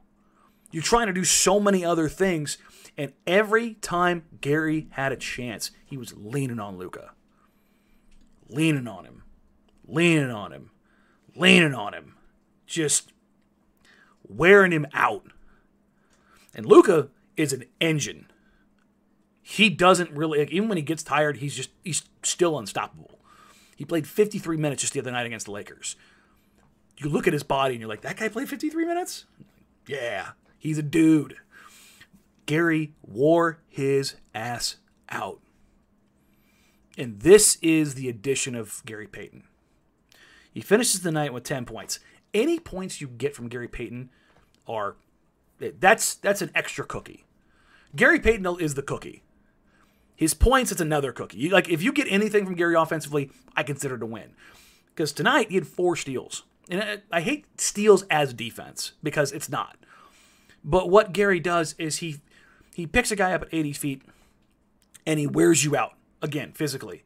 You're 0.73 0.83
trying 0.83 1.07
to 1.07 1.13
do 1.13 1.25
so 1.25 1.61
many 1.61 1.85
other 1.85 2.09
things 2.09 2.57
and 2.97 3.13
every 3.27 3.75
time 3.75 4.25
Gary 4.41 4.89
had 4.93 5.13
a 5.13 5.17
chance, 5.17 5.71
he 5.85 5.99
was 5.99 6.15
leaning 6.17 6.59
on 6.59 6.79
Luka, 6.79 7.13
Leaning 8.49 8.87
on 8.87 9.05
him. 9.05 9.23
Leaning 9.87 10.31
on 10.31 10.53
him. 10.53 10.71
Leaning 11.35 11.75
on 11.75 11.95
him. 11.95 12.15
Just 12.67 13.13
wearing 14.29 14.73
him 14.73 14.87
out. 14.93 15.27
And 16.55 16.67
Luka 16.67 17.09
is 17.37 17.53
an 17.53 17.65
engine. 17.81 18.31
He 19.43 19.71
doesn't 19.71 20.11
really 20.11 20.41
like, 20.41 20.51
even 20.51 20.69
when 20.69 20.79
he 20.79 20.83
gets 20.83 21.03
tired, 21.03 21.37
he's 21.37 21.55
just 21.55 21.71
he's 21.85 22.03
still 22.23 22.59
unstoppable. 22.59 23.19
He 23.77 23.85
played 23.85 24.07
53 24.07 24.57
minutes 24.57 24.83
just 24.83 24.95
the 24.95 25.01
other 25.01 25.13
night 25.13 25.27
against 25.27 25.47
the 25.47 25.53
Lakers. 25.53 25.97
You 26.97 27.11
look 27.11 27.27
at 27.27 27.33
his 27.33 27.43
body 27.43 27.75
and 27.75 27.81
you're 27.81 27.89
like, 27.89 28.01
that 28.01 28.17
guy 28.17 28.29
played 28.29 28.49
53 28.49 28.85
minutes? 28.87 29.27
Yeah, 29.87 30.31
he's 30.59 30.79
a 30.79 30.83
dude. 30.83 31.37
Gary 32.47 32.95
wore 33.03 33.59
his 33.69 34.17
ass 34.35 34.77
out. 35.11 35.41
And 36.97 37.21
this 37.21 37.59
is 37.61 37.95
the 37.95 38.09
addition 38.09 38.55
of 38.55 38.83
Gary 38.87 39.07
Payton. 39.07 39.43
He 40.53 40.63
finishes 40.63 41.03
the 41.03 41.13
night 41.13 41.35
with 41.35 41.45
10 41.45 41.67
points. 41.67 42.01
Any 42.37 42.61
points 42.61 43.01
you 43.01 43.09
get 43.09 43.35
from 43.35 43.49
Gary 43.49 43.67
Payton 43.67 44.11
are 44.69 44.97
that's 45.59 46.15
that's 46.17 46.43
an 46.43 46.51
extra 46.55 46.85
cookie. 46.85 47.25
Gary 47.97 48.21
Payton 48.21 48.61
is 48.61 48.75
the 48.75 48.83
cookie. 48.83 49.23
His 50.15 50.35
points 50.35 50.71
it's 50.71 50.83
another 50.83 51.13
cookie. 51.13 51.49
Like 51.49 51.71
if 51.71 51.83
you 51.83 51.93
get 51.93 52.07
anything 52.11 52.45
from 52.45 52.55
Gary 52.55 52.75
offensively, 52.75 53.31
I 53.57 53.63
consider 53.63 53.97
to 53.97 54.05
win. 54.05 54.35
Because 54.95 55.15
tonight 55.15 55.49
he 55.49 55.55
had 55.55 55.67
four 55.67 55.97
steals. 55.97 56.43
And 56.69 56.83
I, 56.83 56.99
I 57.11 57.21
hate 57.23 57.59
steals 57.59 58.03
as 58.11 58.35
defense 58.35 58.93
because 59.03 59.33
it's 59.33 59.49
not. 59.49 59.79
But 60.63 60.91
what 60.91 61.15
Gary 61.15 61.41
does 61.41 61.75
is 61.79 61.99
he 61.99 62.21
he 62.75 62.87
picks 62.87 63.11
a 63.11 63.17
guy 63.17 63.33
up 63.33 63.45
at 63.45 63.49
80 63.51 63.73
feet 63.73 64.03
and 65.07 65.19
he 65.19 65.27
wears 65.27 65.65
you 65.65 65.75
out 65.75 65.95
again 66.21 66.53
physically. 66.53 67.03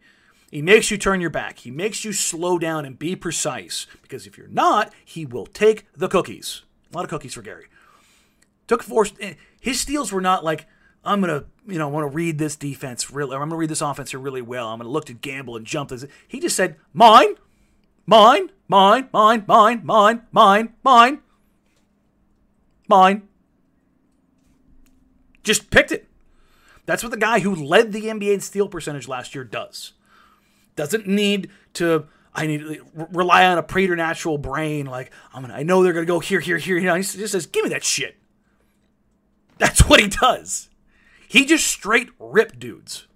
He 0.50 0.62
makes 0.62 0.90
you 0.90 0.98
turn 0.98 1.20
your 1.20 1.30
back. 1.30 1.60
He 1.60 1.70
makes 1.70 2.04
you 2.04 2.12
slow 2.12 2.58
down 2.58 2.84
and 2.84 2.98
be 2.98 3.14
precise 3.14 3.86
because 4.02 4.26
if 4.26 4.36
you're 4.36 4.48
not, 4.48 4.92
he 5.04 5.24
will 5.24 5.46
take 5.46 5.86
the 5.96 6.08
cookies. 6.08 6.62
A 6.92 6.96
lot 6.96 7.04
of 7.04 7.10
cookies 7.10 7.34
for 7.34 7.42
Gary. 7.42 7.66
Took 8.66 8.82
four. 8.82 9.06
Eh, 9.20 9.34
his 9.60 9.78
steals 9.78 10.10
were 10.10 10.20
not 10.20 10.44
like 10.44 10.66
I'm 11.04 11.20
gonna, 11.20 11.44
you 11.66 11.78
know, 11.78 11.88
want 11.88 12.10
to 12.10 12.14
read 12.14 12.38
this 12.38 12.56
defense 12.56 13.10
really. 13.10 13.34
I'm 13.34 13.42
gonna 13.42 13.56
read 13.56 13.70
this 13.70 13.80
offense 13.80 14.10
here 14.10 14.20
really 14.20 14.42
well. 14.42 14.68
I'm 14.68 14.78
gonna 14.78 14.90
look 14.90 15.06
to 15.06 15.12
gamble 15.12 15.56
and 15.56 15.64
jump. 15.64 15.90
This. 15.90 16.04
He 16.26 16.40
just 16.40 16.56
said 16.56 16.76
mine, 16.92 17.36
mine, 18.06 18.50
mine, 18.66 19.08
mine, 19.12 19.44
mine, 19.46 19.82
mine, 19.84 20.22
mine, 20.32 20.74
mine, 20.82 21.20
mine. 22.88 23.22
Just 25.44 25.70
picked 25.70 25.92
it. 25.92 26.08
That's 26.86 27.04
what 27.04 27.12
the 27.12 27.16
guy 27.16 27.38
who 27.38 27.54
led 27.54 27.92
the 27.92 28.06
NBA 28.06 28.34
in 28.34 28.40
steal 28.40 28.68
percentage 28.68 29.06
last 29.06 29.34
year 29.34 29.44
does. 29.44 29.92
Doesn't 30.76 31.06
need 31.06 31.50
to. 31.74 32.06
I 32.32 32.46
need 32.46 32.60
to 32.60 32.86
rely 32.94 33.44
on 33.44 33.58
a 33.58 33.62
preternatural 33.62 34.38
brain. 34.38 34.86
Like 34.86 35.12
I'm 35.32 35.42
gonna. 35.42 35.54
I 35.54 35.62
know 35.62 35.82
they're 35.82 35.92
gonna 35.92 36.06
go 36.06 36.20
here, 36.20 36.40
here, 36.40 36.58
here. 36.58 36.78
You 36.78 36.86
know, 36.86 36.94
he 36.94 37.02
just 37.02 37.32
says, 37.32 37.46
"Give 37.46 37.64
me 37.64 37.70
that 37.70 37.84
shit." 37.84 38.16
That's 39.58 39.80
what 39.88 40.00
he 40.00 40.08
does. 40.08 40.70
He 41.28 41.44
just 41.44 41.66
straight 41.66 42.10
ripped 42.18 42.58
dudes. 42.58 43.06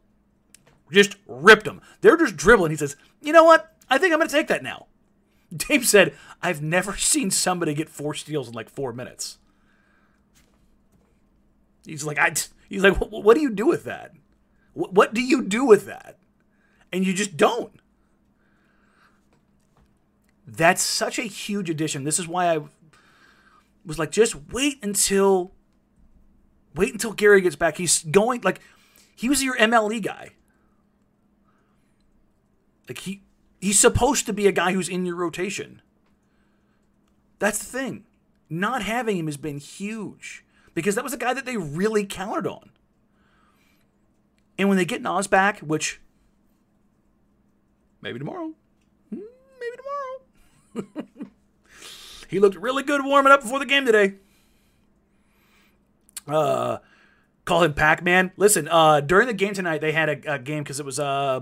Just 0.92 1.16
ripped 1.26 1.64
them. 1.64 1.80
They're 2.00 2.16
just 2.16 2.36
dribbling. 2.36 2.70
He 2.70 2.76
says, 2.76 2.96
"You 3.20 3.32
know 3.32 3.44
what? 3.44 3.72
I 3.88 3.98
think 3.98 4.12
I'm 4.12 4.18
gonna 4.18 4.30
take 4.30 4.48
that 4.48 4.62
now." 4.62 4.86
Dave 5.56 5.86
said, 5.86 6.14
"I've 6.42 6.62
never 6.62 6.96
seen 6.96 7.30
somebody 7.30 7.74
get 7.74 7.88
four 7.88 8.14
steals 8.14 8.48
in 8.48 8.54
like 8.54 8.70
four 8.70 8.92
minutes." 8.92 9.38
He's 11.84 12.04
like, 12.04 12.18
I. 12.18 12.34
He's 12.68 12.82
like, 12.82 12.96
what, 12.96 13.34
do 13.34 13.40
you 13.42 13.50
do 13.50 13.66
with 13.66 13.84
that? 13.84 14.12
What 14.72 15.14
do 15.14 15.22
you 15.22 15.42
do 15.42 15.64
with 15.64 15.86
that? 15.86 16.18
And 16.94 17.04
you 17.04 17.12
just 17.12 17.36
don't. 17.36 17.72
That's 20.46 20.80
such 20.80 21.18
a 21.18 21.22
huge 21.22 21.68
addition. 21.68 22.04
This 22.04 22.20
is 22.20 22.28
why 22.28 22.54
I 22.54 22.60
was 23.84 23.98
like, 23.98 24.12
just 24.12 24.36
wait 24.52 24.78
until, 24.80 25.50
wait 26.76 26.92
until 26.92 27.12
Gary 27.12 27.40
gets 27.40 27.56
back. 27.56 27.78
He's 27.78 28.04
going 28.04 28.42
like, 28.42 28.60
he 29.16 29.28
was 29.28 29.42
your 29.42 29.56
MLE 29.56 30.04
guy. 30.04 30.34
Like 32.88 32.98
he, 32.98 33.22
he's 33.60 33.80
supposed 33.80 34.24
to 34.26 34.32
be 34.32 34.46
a 34.46 34.52
guy 34.52 34.72
who's 34.72 34.88
in 34.88 35.04
your 35.04 35.16
rotation. 35.16 35.82
That's 37.40 37.58
the 37.58 37.76
thing. 37.76 38.04
Not 38.48 38.82
having 38.82 39.16
him 39.16 39.26
has 39.26 39.36
been 39.36 39.58
huge 39.58 40.44
because 40.74 40.94
that 40.94 41.02
was 41.02 41.12
a 41.12 41.18
guy 41.18 41.34
that 41.34 41.44
they 41.44 41.56
really 41.56 42.06
counted 42.06 42.46
on. 42.46 42.70
And 44.56 44.68
when 44.68 44.78
they 44.78 44.84
get 44.84 45.02
Nas 45.02 45.26
back, 45.26 45.58
which 45.58 46.00
maybe 48.04 48.20
tomorrow, 48.20 48.52
hmm, 49.10 49.20
maybe 49.60 50.86
tomorrow, 50.86 51.06
he 52.28 52.38
looked 52.38 52.56
really 52.56 52.84
good 52.84 53.04
warming 53.04 53.32
up 53.32 53.42
before 53.42 53.58
the 53.58 53.66
game 53.66 53.84
today. 53.84 54.14
Uh, 56.28 56.78
call 57.44 57.64
him 57.64 57.74
Pac 57.74 58.02
Man. 58.02 58.30
Listen, 58.36 58.68
uh, 58.68 59.00
during 59.00 59.26
the 59.26 59.34
game 59.34 59.54
tonight, 59.54 59.80
they 59.80 59.92
had 59.92 60.08
a, 60.08 60.34
a 60.34 60.38
game 60.38 60.62
because 60.62 60.78
it 60.78 60.86
was 60.86 61.00
uh, 61.00 61.40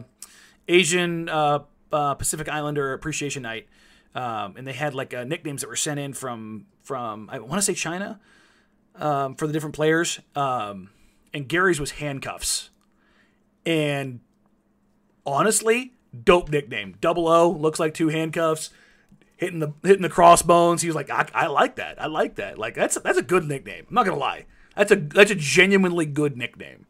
Asian 0.69 1.29
uh, 1.29 1.61
uh, 1.93 2.15
Pacific 2.15 2.49
Islander 2.49 2.95
Appreciation 2.95 3.43
Night, 3.43 3.69
um, 4.15 4.55
and 4.57 4.67
they 4.67 4.73
had 4.73 4.95
like 4.95 5.13
uh, 5.13 5.25
nicknames 5.25 5.61
that 5.61 5.69
were 5.69 5.77
sent 5.77 6.01
in 6.01 6.15
from 6.15 6.67
from 6.83 7.29
I 7.31 7.39
want 7.41 7.55
to 7.55 7.63
say 7.63 7.75
China 7.75 8.21
um, 8.95 9.35
for 9.35 9.47
the 9.47 9.53
different 9.53 9.75
players. 9.75 10.21
Um, 10.35 10.91
and 11.35 11.49
Gary's 11.49 11.81
was 11.81 11.93
handcuffs. 11.93 12.71
And 13.65 14.21
honestly, 15.25 15.93
dope 16.25 16.51
nickname. 16.51 16.97
Double 17.01 17.29
O 17.29 17.51
looks 17.51 17.81
like 17.81 17.95
two 17.95 18.09
handcuffs. 18.09 18.71
Hitting 19.37 19.59
the 19.59 19.73
hitting 19.83 20.03
the 20.03 20.09
crossbones. 20.09 20.83
He 20.83 20.89
was 20.89 20.95
like, 20.95 21.11
I, 21.11 21.27
I 21.35 21.47
like 21.49 21.77
that. 21.77 22.01
I 22.01 22.07
like 22.07 22.37
that. 22.37 22.59
Like 22.59 22.75
that's 22.75 22.99
that's 23.01 23.19
a 23.19 23.23
good 23.23 23.45
nickname. 23.45 23.87
I'm 23.89 23.95
not 23.95 24.07
gonna 24.07 24.19
lie. 24.19 24.47
That's 24.77 24.93
a 24.93 24.97
that's 24.97 25.31
a 25.31 25.35
genuinely 25.35 26.07
good 26.07 26.37
nickname. 26.37 26.87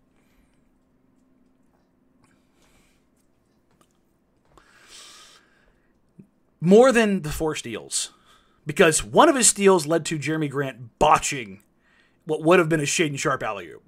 More 6.60 6.92
than 6.92 7.22
the 7.22 7.30
four 7.30 7.56
steals, 7.56 8.12
because 8.66 9.02
one 9.02 9.28
of 9.28 9.34
his 9.34 9.48
steals 9.48 9.86
led 9.86 10.04
to 10.06 10.18
Jerami 10.18 10.50
Grant 10.50 10.98
botching 10.98 11.62
what 12.24 12.42
would 12.42 12.58
have 12.58 12.68
been 12.68 12.80
a 12.80 12.84
Shaedon 12.84 13.18
Sharpe 13.18 13.42
alley 13.42 13.68
oop. 13.68 13.82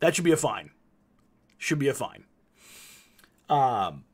That 0.00 0.14
should 0.14 0.24
be 0.24 0.32
a 0.32 0.36
fine. 0.36 0.70
Should 1.56 1.78
be 1.78 1.88
a 1.88 1.94
fine. 1.94 2.24
Um, 3.48 4.04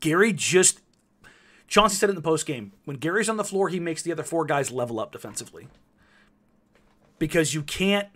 Gary 0.00 0.32
just 0.32 0.80
Chauncey 1.66 1.96
said 1.96 2.10
in 2.10 2.16
the 2.16 2.22
post 2.22 2.46
game 2.46 2.72
when 2.84 2.98
Gary's 2.98 3.28
on 3.28 3.36
the 3.36 3.44
floor, 3.44 3.68
he 3.68 3.80
makes 3.80 4.02
the 4.02 4.12
other 4.12 4.22
four 4.22 4.44
guys 4.44 4.70
level 4.70 5.00
up 5.00 5.12
defensively 5.12 5.68
because 7.18 7.54
you 7.54 7.62
can't 7.62 8.08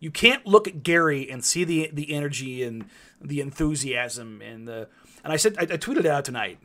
you 0.00 0.10
can't 0.10 0.46
look 0.46 0.66
at 0.66 0.82
Gary 0.82 1.30
and 1.30 1.44
see 1.44 1.64
the 1.64 1.90
the 1.92 2.12
energy 2.12 2.62
and 2.62 2.86
the 3.20 3.40
enthusiasm 3.40 4.42
and 4.42 4.66
the 4.66 4.88
and 5.22 5.32
I 5.32 5.36
said 5.36 5.56
I, 5.58 5.62
I 5.62 5.76
tweeted 5.76 6.00
it 6.00 6.06
out 6.06 6.24
tonight. 6.24 6.58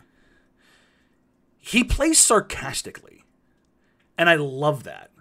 He 1.59 1.83
plays 1.83 2.19
sarcastically, 2.19 3.23
and 4.17 4.29
I 4.29 4.35
love 4.35 4.83
that. 4.85 5.11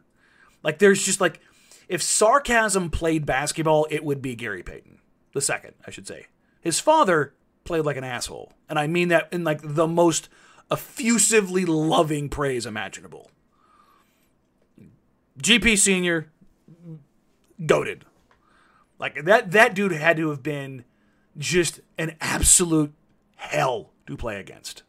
Like 0.63 0.79
there's 0.79 1.05
just 1.05 1.21
like 1.21 1.41
if 1.89 2.03
sarcasm 2.03 2.91
played 2.91 3.27
basketball, 3.27 3.87
it 3.91 4.05
would 4.05 4.23
be 4.23 4.35
Gary 4.35 4.63
Payton. 4.63 4.99
The 5.35 5.41
second, 5.41 5.75
I 5.87 5.91
should 5.91 6.07
say. 6.07 6.27
His 6.61 6.81
father 6.81 7.35
played 7.65 7.85
like 7.85 7.97
an 7.97 8.05
asshole. 8.05 8.53
And 8.69 8.79
I 8.79 8.87
mean 8.87 9.09
that 9.09 9.29
in 9.33 9.45
like 9.45 9.61
the 9.63 9.87
most 9.87 10.29
effusively 10.71 11.65
loving 11.65 12.29
praise 12.29 12.67
imaginable. 12.67 13.31
GP 15.41 15.79
senior 15.79 16.31
goaded. 17.65 18.05
Like 18.99 19.25
that 19.25 19.51
that 19.53 19.75
dude 19.75 19.93
had 19.93 20.17
to 20.19 20.31
have 20.31 20.43
been 20.43 20.85
just 21.37 21.81
an 21.99 22.17
absolute 22.21 22.93
hell 23.37 23.91
to 24.07 24.17
play 24.17 24.39
against. 24.39 24.83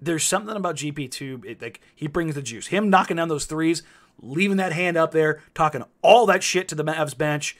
there's 0.00 0.24
something 0.24 0.56
about 0.56 0.76
GP2. 0.76 1.44
It, 1.44 1.62
like 1.62 1.80
he 1.94 2.06
brings 2.06 2.34
the 2.34 2.42
juice. 2.42 2.68
Him 2.68 2.88
knocking 2.88 3.16
down 3.16 3.28
those 3.28 3.44
threes, 3.44 3.82
leaving 4.20 4.56
that 4.56 4.72
hand 4.72 4.96
up 4.96 5.12
there, 5.12 5.42
talking 5.54 5.84
all 6.02 6.26
that 6.26 6.42
shit 6.42 6.68
to 6.68 6.74
the 6.74 6.84
Mavs 6.84 7.16
bench. 7.16 7.56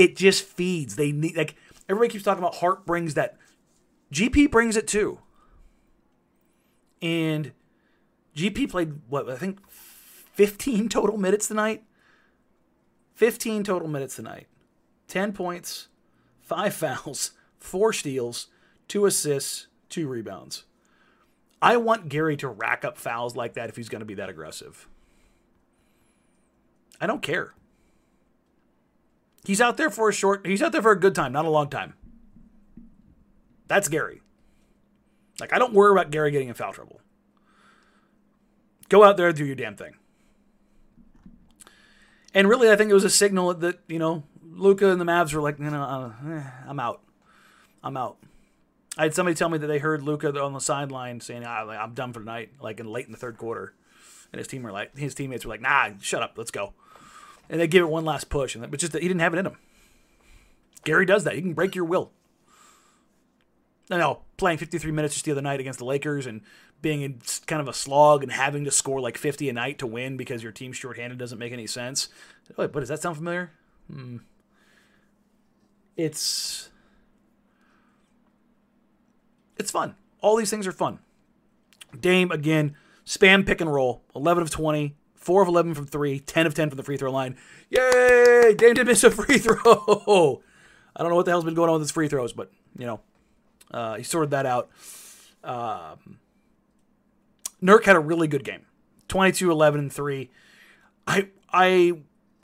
It 0.00 0.16
just 0.16 0.44
feeds. 0.44 0.96
They 0.96 1.12
need 1.12 1.36
like 1.36 1.56
everybody 1.86 2.10
keeps 2.10 2.24
talking 2.24 2.42
about 2.42 2.54
Hart 2.54 2.86
brings 2.86 3.12
that 3.14 3.36
GP 4.10 4.50
brings 4.50 4.74
it 4.74 4.86
too. 4.86 5.18
And 7.02 7.52
GP 8.34 8.70
played 8.70 9.02
what 9.10 9.28
I 9.28 9.36
think 9.36 9.58
15 9.68 10.88
total 10.88 11.18
minutes 11.18 11.48
tonight. 11.48 11.84
15 13.16 13.62
total 13.62 13.88
minutes 13.88 14.16
tonight. 14.16 14.46
10 15.08 15.34
points, 15.34 15.88
5 16.40 16.72
fouls, 17.04 17.32
4 17.58 17.92
steals, 17.92 18.46
2 18.88 19.04
assists, 19.04 19.66
2 19.90 20.08
rebounds. 20.08 20.64
I 21.60 21.76
want 21.76 22.08
Gary 22.08 22.38
to 22.38 22.48
rack 22.48 22.86
up 22.86 22.96
fouls 22.96 23.36
like 23.36 23.52
that 23.52 23.68
if 23.68 23.76
he's 23.76 23.90
going 23.90 24.00
to 24.00 24.06
be 24.06 24.14
that 24.14 24.30
aggressive. 24.30 24.88
I 27.02 27.06
don't 27.06 27.20
care. 27.20 27.52
He's 29.44 29.60
out 29.60 29.76
there 29.76 29.90
for 29.90 30.08
a 30.08 30.12
short, 30.12 30.46
he's 30.46 30.62
out 30.62 30.72
there 30.72 30.82
for 30.82 30.92
a 30.92 30.98
good 30.98 31.14
time, 31.14 31.32
not 31.32 31.44
a 31.44 31.50
long 31.50 31.68
time. 31.68 31.94
That's 33.68 33.88
Gary. 33.88 34.20
Like, 35.40 35.52
I 35.52 35.58
don't 35.58 35.72
worry 35.72 35.92
about 35.92 36.10
Gary 36.10 36.30
getting 36.30 36.48
in 36.48 36.54
foul 36.54 36.72
trouble. 36.72 37.00
Go 38.88 39.04
out 39.04 39.16
there, 39.16 39.32
do 39.32 39.44
your 39.44 39.54
damn 39.54 39.76
thing. 39.76 39.94
And 42.34 42.48
really, 42.48 42.70
I 42.70 42.76
think 42.76 42.90
it 42.90 42.94
was 42.94 43.04
a 43.04 43.10
signal 43.10 43.54
that, 43.54 43.80
you 43.88 43.98
know, 43.98 44.24
Luka 44.42 44.90
and 44.90 45.00
the 45.00 45.04
Mavs 45.04 45.32
were 45.32 45.40
like, 45.40 45.58
you 45.58 45.70
know, 45.70 45.82
uh, 45.82 46.12
eh, 46.28 46.42
I'm 46.66 46.78
out. 46.78 47.00
I'm 47.82 47.96
out. 47.96 48.18
I 48.98 49.04
had 49.04 49.14
somebody 49.14 49.34
tell 49.34 49.48
me 49.48 49.58
that 49.58 49.66
they 49.66 49.78
heard 49.78 50.02
Luka 50.02 50.38
on 50.40 50.52
the 50.52 50.60
sideline 50.60 51.20
saying, 51.20 51.44
ah, 51.46 51.68
"I'm 51.68 51.94
done 51.94 52.12
for 52.12 52.20
tonight," 52.20 52.50
like 52.60 52.80
in 52.80 52.86
late 52.86 53.06
in 53.06 53.12
the 53.12 53.18
third 53.18 53.38
quarter, 53.38 53.72
and 54.32 54.38
his 54.38 54.48
team 54.48 54.62
were 54.62 54.72
like, 54.72 54.96
his 54.96 55.14
teammates 55.14 55.44
were 55.44 55.50
like, 55.50 55.60
"Nah, 55.60 55.90
shut 56.00 56.22
up, 56.22 56.36
let's 56.36 56.50
go," 56.50 56.74
and 57.50 57.60
they 57.60 57.66
give 57.66 57.82
it 57.82 57.90
one 57.90 58.04
last 58.04 58.30
push, 58.30 58.54
and 58.54 58.70
but 58.70 58.80
just 58.80 58.92
that 58.92 59.02
he 59.02 59.08
didn't 59.08 59.20
have 59.20 59.34
it 59.34 59.38
in 59.38 59.46
him. 59.46 59.56
Gary 60.84 61.04
does 61.04 61.24
that. 61.24 61.34
He 61.34 61.42
can 61.42 61.52
break 61.52 61.74
your 61.74 61.84
will. 61.84 62.12
I 63.90 63.98
know 63.98 64.20
playing 64.36 64.58
53 64.58 64.92
minutes 64.92 65.14
just 65.14 65.26
the 65.26 65.32
other 65.32 65.42
night 65.42 65.60
against 65.60 65.80
the 65.80 65.84
Lakers 65.84 66.24
and 66.24 66.42
being 66.80 67.02
in 67.02 67.20
kind 67.46 67.60
of 67.60 67.68
a 67.68 67.74
slog 67.74 68.22
and 68.22 68.32
having 68.32 68.64
to 68.64 68.70
score 68.70 69.00
like 69.00 69.18
50 69.18 69.48
a 69.48 69.52
night 69.52 69.78
to 69.80 69.86
win 69.86 70.16
because 70.16 70.42
your 70.42 70.52
team's 70.52 70.76
shorthanded 70.76 71.18
doesn't 71.18 71.38
make 71.38 71.52
any 71.52 71.66
sense. 71.66 72.08
Wait, 72.56 72.72
but 72.72 72.80
does 72.80 72.88
that 72.88 73.02
sound 73.02 73.16
familiar? 73.16 73.50
Hmm. 73.92 74.18
It's 75.96 76.70
it's 79.58 79.72
fun. 79.72 79.96
All 80.20 80.36
these 80.36 80.50
things 80.50 80.66
are 80.66 80.72
fun. 80.72 81.00
Dame 81.98 82.30
again, 82.30 82.76
spam 83.04 83.44
pick 83.44 83.60
and 83.60 83.72
roll, 83.72 84.02
11 84.14 84.44
of 84.44 84.50
20, 84.50 84.94
4 85.20 85.42
of 85.42 85.48
11 85.48 85.74
from 85.74 85.86
3, 85.86 86.18
10 86.18 86.46
of 86.46 86.54
10 86.54 86.70
from 86.70 86.76
the 86.76 86.82
free 86.82 86.96
throw 86.96 87.10
line. 87.10 87.36
Yay! 87.68 88.54
Dame 88.56 88.74
did 88.74 88.86
miss 88.86 89.04
a 89.04 89.10
free 89.10 89.38
throw. 89.38 90.42
I 90.96 91.02
don't 91.02 91.10
know 91.10 91.16
what 91.16 91.24
the 91.24 91.30
hell's 91.30 91.44
been 91.44 91.54
going 91.54 91.68
on 91.68 91.74
with 91.74 91.82
his 91.82 91.90
free 91.90 92.08
throws, 92.08 92.32
but 92.32 92.50
you 92.76 92.86
know, 92.86 93.00
uh, 93.70 93.96
he 93.96 94.02
sorted 94.02 94.30
that 94.30 94.46
out. 94.46 94.70
Um, 95.44 96.18
Nurk 97.62 97.84
had 97.84 97.96
a 97.96 98.00
really 98.00 98.28
good 98.28 98.44
game 98.44 98.66
22, 99.08 99.50
11, 99.50 99.80
and 99.80 99.92
3. 99.92 100.30
I, 101.06 101.28
I, 101.52 101.92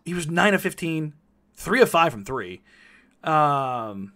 he 0.04 0.14
was 0.14 0.28
9 0.28 0.54
of 0.54 0.62
15, 0.62 1.14
3 1.54 1.82
of 1.82 1.90
5 1.90 2.12
from 2.12 2.24
3. 2.24 2.62
Um, 3.24 4.12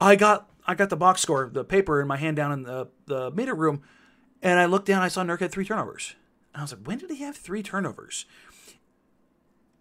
I 0.00 0.16
got 0.16 0.48
I 0.66 0.74
got 0.74 0.88
the 0.88 0.96
box 0.96 1.20
score, 1.20 1.50
the 1.52 1.64
paper 1.64 2.00
in 2.00 2.06
my 2.06 2.16
hand 2.16 2.36
down 2.36 2.52
in 2.52 2.62
the, 2.62 2.88
the 3.06 3.30
meter 3.32 3.54
room, 3.54 3.82
and 4.40 4.58
I 4.58 4.66
looked 4.66 4.86
down, 4.86 5.02
I 5.02 5.08
saw 5.08 5.22
Nurk 5.22 5.40
had 5.40 5.50
three 5.50 5.64
turnovers. 5.64 6.14
I 6.54 6.62
was 6.62 6.72
like, 6.72 6.86
when 6.86 6.98
did 6.98 7.10
he 7.10 7.22
have 7.22 7.36
three 7.36 7.62
turnovers? 7.62 8.26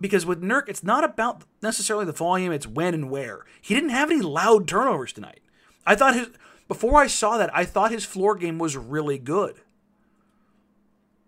Because 0.02 0.26
with 0.26 0.42
Nurk, 0.42 0.70
it's 0.70 0.84
not 0.84 1.04
about 1.04 1.44
necessarily 1.62 2.06
the 2.06 2.14
volume, 2.14 2.52
it's 2.52 2.68
when 2.68 2.94
and 2.94 3.10
where. 3.10 3.46
He 3.62 3.74
didn't 3.76 3.90
have 3.90 4.10
any 4.10 4.22
loud 4.22 4.68
turnovers 4.68 5.12
tonight. 5.12 5.42
I 5.86 5.96
thought 5.96 6.16
his 6.16 6.30
before 6.68 7.02
I 7.02 7.08
saw 7.08 7.38
that, 7.38 7.50
I 7.54 7.66
thought 7.66 7.92
his 7.92 8.06
floor 8.06 8.36
game 8.36 8.60
was 8.60 8.78
really 8.78 9.18
good. 9.18 9.60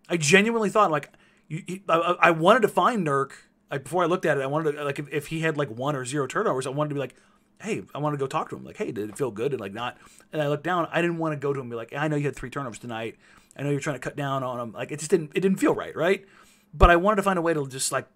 I 0.08 0.18
genuinely 0.18 0.70
thought 0.70 0.92
like 0.92 1.10
you, 1.48 1.82
I, 1.90 2.16
I, 2.22 2.32
wanted 2.32 2.62
to 2.62 2.68
find 2.68 3.06
Nurk. 3.06 3.32
Like 3.70 3.84
before 3.84 4.04
I 4.04 4.06
looked 4.06 4.26
at 4.26 4.38
it, 4.38 4.42
I 4.42 4.46
wanted 4.46 4.74
to 4.74 4.84
like 4.84 5.00
if, 5.00 5.12
if 5.12 5.28
he 5.28 5.40
had 5.40 5.58
like 5.58 5.70
one 5.70 5.96
or 5.96 6.06
zero 6.06 6.28
turnovers, 6.28 6.68
I 6.68 6.70
wanted 6.70 6.90
to 6.90 6.96
be 6.96 7.00
like, 7.00 7.16
hey, 7.62 7.84
I 7.94 8.00
want 8.00 8.14
to 8.14 8.18
go 8.18 8.28
talk 8.28 8.50
to 8.50 8.56
him. 8.56 8.64
Like, 8.64 8.78
hey, 8.78 8.92
did 8.92 9.10
it 9.10 9.18
feel 9.18 9.32
good? 9.32 9.52
And 9.52 9.62
like 9.62 9.74
not. 9.74 9.98
And 10.32 10.42
I 10.42 10.48
looked 10.48 10.64
down. 10.64 10.88
I 10.92 11.02
didn't 11.02 11.18
want 11.18 11.34
to 11.34 11.38
go 11.38 11.54
to 11.54 11.60
him 11.60 11.66
and 11.66 11.70
be 11.72 11.76
like, 11.76 11.94
I 11.94 12.08
know 12.08 12.16
you 12.16 12.26
had 12.26 12.36
three 12.36 12.50
turnovers 12.50 12.80
tonight. 12.80 13.18
I 13.56 13.64
know 13.64 13.70
you're 13.70 13.80
trying 13.80 13.96
to 13.96 14.00
cut 14.00 14.16
down 14.16 14.44
on 14.44 14.60
him. 14.60 14.72
Like 14.74 14.92
it 14.92 15.00
just 15.00 15.12
didn't. 15.12 15.32
It 15.36 15.42
didn't 15.42 15.58
feel 15.58 15.76
right, 15.76 15.96
right? 15.96 16.26
But 16.74 16.90
I 16.90 16.96
wanted 16.96 17.18
to 17.18 17.24
find 17.24 17.38
a 17.38 17.42
way 17.42 17.54
to 17.54 17.68
just 17.68 17.92
like 17.92 18.08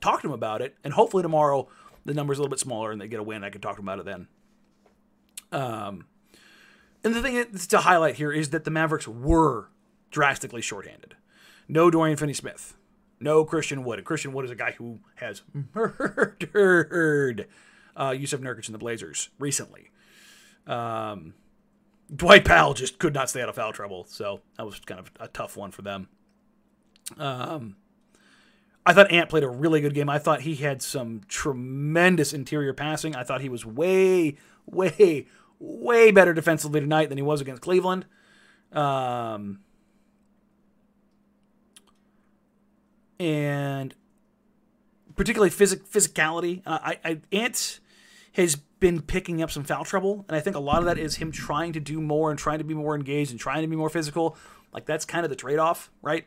talk 0.00 0.22
to 0.22 0.28
him 0.28 0.32
about 0.32 0.62
it, 0.62 0.76
and 0.84 0.92
hopefully 0.94 1.22
tomorrow 1.22 1.68
the 2.04 2.14
number's 2.14 2.38
a 2.38 2.40
little 2.40 2.50
bit 2.50 2.58
smaller 2.58 2.90
and 2.90 3.00
they 3.00 3.08
get 3.08 3.20
a 3.20 3.22
win. 3.22 3.44
I 3.44 3.50
can 3.50 3.60
talk 3.60 3.76
to 3.76 3.82
him 3.82 3.88
about 3.88 4.00
it 4.00 4.06
then. 4.06 4.28
Um, 5.52 6.06
and 7.04 7.14
the 7.14 7.22
thing 7.22 7.52
to 7.68 7.78
highlight 7.78 8.16
here 8.16 8.32
is 8.32 8.50
that 8.50 8.64
the 8.64 8.70
Mavericks 8.70 9.06
were 9.06 9.68
drastically 10.10 10.62
shorthanded. 10.62 11.16
No 11.68 11.90
Dorian 11.90 12.16
Finney-Smith. 12.16 12.76
No 13.20 13.44
Christian 13.44 13.84
Wood. 13.84 13.98
And 13.98 14.06
Christian 14.06 14.32
Wood 14.32 14.44
is 14.44 14.50
a 14.50 14.56
guy 14.56 14.72
who 14.72 15.00
has 15.16 15.42
murdered 15.74 17.46
uh, 17.98 18.12
Jusuf 18.12 18.40
Nurkic 18.40 18.66
and 18.66 18.74
the 18.74 18.78
Blazers 18.78 19.28
recently. 19.38 19.90
Um, 20.66 21.34
Dwight 22.14 22.44
Powell 22.44 22.72
just 22.72 22.98
could 22.98 23.12
not 23.12 23.28
stay 23.28 23.42
out 23.42 23.48
of 23.48 23.56
foul 23.56 23.72
trouble, 23.72 24.06
so 24.08 24.40
that 24.56 24.64
was 24.64 24.78
kind 24.80 25.00
of 25.00 25.10
a 25.20 25.28
tough 25.28 25.56
one 25.56 25.72
for 25.72 25.82
them. 25.82 26.08
Um, 27.18 27.76
I 28.86 28.94
thought 28.94 29.10
Ant 29.10 29.28
played 29.28 29.42
a 29.42 29.48
really 29.48 29.80
good 29.80 29.92
game. 29.92 30.08
I 30.08 30.18
thought 30.18 30.42
he 30.42 30.54
had 30.54 30.80
some 30.80 31.22
tremendous 31.28 32.32
interior 32.32 32.72
passing. 32.72 33.14
I 33.14 33.24
thought 33.24 33.42
he 33.42 33.48
was 33.50 33.66
way, 33.66 34.36
way, 34.64 35.26
way 35.58 36.10
better 36.10 36.32
defensively 36.32 36.80
tonight 36.80 37.08
than 37.10 37.18
he 37.18 37.22
was 37.22 37.40
against 37.40 37.60
Cleveland. 37.60 38.06
Um, 38.72 39.60
and 43.18 43.94
particularly 45.16 45.50
physic 45.50 45.84
physicality. 45.84 46.62
Uh, 46.64 46.78
I, 46.82 46.98
I 47.04 47.20
Ant 47.32 47.80
has 48.38 48.56
been 48.56 49.02
picking 49.02 49.42
up 49.42 49.50
some 49.50 49.64
foul 49.64 49.84
trouble, 49.84 50.24
and 50.28 50.36
I 50.36 50.40
think 50.40 50.54
a 50.54 50.60
lot 50.60 50.78
of 50.78 50.84
that 50.84 50.96
is 50.96 51.16
him 51.16 51.32
trying 51.32 51.72
to 51.72 51.80
do 51.80 52.00
more 52.00 52.30
and 52.30 52.38
trying 52.38 52.58
to 52.58 52.64
be 52.64 52.74
more 52.74 52.94
engaged 52.94 53.32
and 53.32 53.40
trying 53.40 53.62
to 53.62 53.68
be 53.68 53.76
more 53.76 53.90
physical. 53.90 54.36
Like 54.72 54.86
that's 54.86 55.04
kind 55.04 55.24
of 55.24 55.30
the 55.30 55.36
trade 55.36 55.58
off, 55.58 55.90
right? 56.02 56.24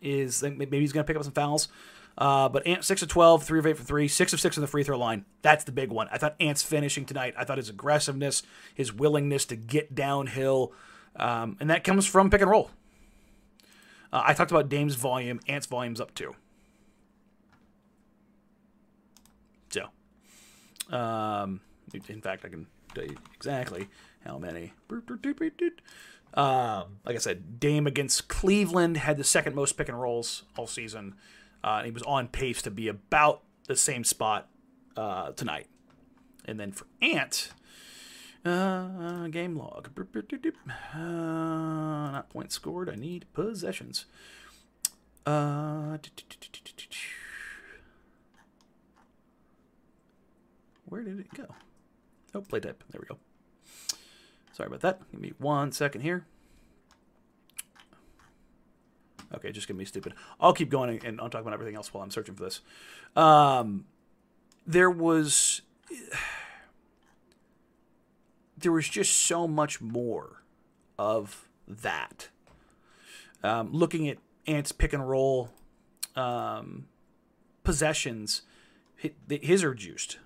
Is 0.00 0.42
maybe 0.42 0.80
he's 0.80 0.92
going 0.92 1.04
to 1.04 1.06
pick 1.06 1.16
up 1.16 1.24
some 1.24 1.32
fouls. 1.32 1.68
Uh, 2.16 2.48
but 2.48 2.66
Ant 2.66 2.84
six 2.84 3.02
of 3.02 3.08
12, 3.08 3.44
three 3.44 3.58
of 3.58 3.66
eight 3.66 3.76
for 3.76 3.84
three, 3.84 4.08
six 4.08 4.32
of 4.32 4.40
six 4.40 4.56
on 4.56 4.62
the 4.62 4.66
free 4.66 4.82
throw 4.82 4.98
line. 4.98 5.24
That's 5.42 5.64
the 5.64 5.72
big 5.72 5.90
one. 5.90 6.08
I 6.10 6.18
thought 6.18 6.36
Ant's 6.40 6.62
finishing 6.62 7.04
tonight. 7.04 7.34
I 7.36 7.44
thought 7.44 7.58
his 7.58 7.68
aggressiveness, 7.68 8.42
his 8.74 8.92
willingness 8.92 9.44
to 9.46 9.56
get 9.56 9.94
downhill, 9.94 10.72
um, 11.16 11.56
and 11.60 11.68
that 11.70 11.84
comes 11.84 12.06
from 12.06 12.30
pick 12.30 12.40
and 12.40 12.50
roll. 12.50 12.70
Uh, 14.12 14.22
I 14.26 14.34
talked 14.34 14.50
about 14.50 14.68
Dame's 14.68 14.96
volume. 14.96 15.40
Ant's 15.46 15.66
volume's 15.66 16.00
up 16.00 16.14
too. 16.14 16.34
So, 19.70 19.88
um, 20.90 21.60
in 21.92 22.20
fact, 22.20 22.44
I 22.44 22.48
can 22.48 22.66
tell 22.94 23.04
you 23.04 23.16
exactly 23.34 23.88
how 24.24 24.38
many. 24.38 24.72
Um, 26.34 26.98
like 27.04 27.16
I 27.16 27.18
said, 27.18 27.58
Dame 27.58 27.86
against 27.86 28.28
Cleveland 28.28 28.98
had 28.98 29.16
the 29.16 29.24
second 29.24 29.54
most 29.54 29.76
pick 29.76 29.88
and 29.88 30.00
rolls 30.00 30.44
all 30.56 30.66
season. 30.66 31.14
Uh, 31.62 31.82
he 31.82 31.90
was 31.90 32.02
on 32.04 32.28
pace 32.28 32.62
to 32.62 32.70
be 32.70 32.88
about 32.88 33.42
the 33.66 33.76
same 33.76 34.04
spot 34.04 34.48
uh, 34.96 35.32
tonight. 35.32 35.66
And 36.44 36.58
then 36.58 36.72
for 36.72 36.86
Ant, 37.02 37.50
uh, 38.44 39.26
game 39.28 39.56
log. 39.56 39.90
Uh, 40.94 40.98
not 40.98 42.30
points 42.30 42.54
scored. 42.54 42.88
I 42.88 42.94
need 42.94 43.26
possessions. 43.34 44.06
Uh, 45.26 45.98
where 50.90 51.02
did 51.02 51.18
it 51.18 51.32
go? 51.32 51.46
Oh, 52.34 52.42
play 52.42 52.60
type. 52.60 52.84
There 52.90 53.00
we 53.00 53.06
go. 53.06 53.18
Sorry 54.52 54.66
about 54.66 54.80
that. 54.80 55.00
Give 55.10 55.20
me 55.20 55.32
one 55.38 55.72
second 55.72 56.02
here. 56.02 56.26
Okay, 59.32 59.52
just 59.52 59.68
give 59.68 59.76
me 59.76 59.84
stupid. 59.84 60.14
I'll 60.40 60.52
keep 60.52 60.70
going 60.70 61.00
and 61.04 61.20
I'll 61.20 61.30
talk 61.30 61.42
about 61.42 61.54
everything 61.54 61.76
else 61.76 61.94
while 61.94 62.02
I'm 62.02 62.10
searching 62.10 62.34
for 62.34 62.42
this. 62.42 62.60
Um, 63.16 63.86
there 64.66 64.90
was 64.90 65.62
there 68.58 68.72
was 68.72 68.88
just 68.88 69.16
so 69.16 69.46
much 69.46 69.80
more 69.80 70.42
of 70.98 71.48
that. 71.66 72.28
Um, 73.42 73.72
looking 73.72 74.08
at 74.08 74.18
Ant's 74.46 74.72
pick 74.72 74.92
and 74.92 75.08
roll 75.08 75.50
um, 76.16 76.86
possessions, 77.62 78.42
his 78.96 79.64
are 79.64 79.74
juiced. 79.74 80.18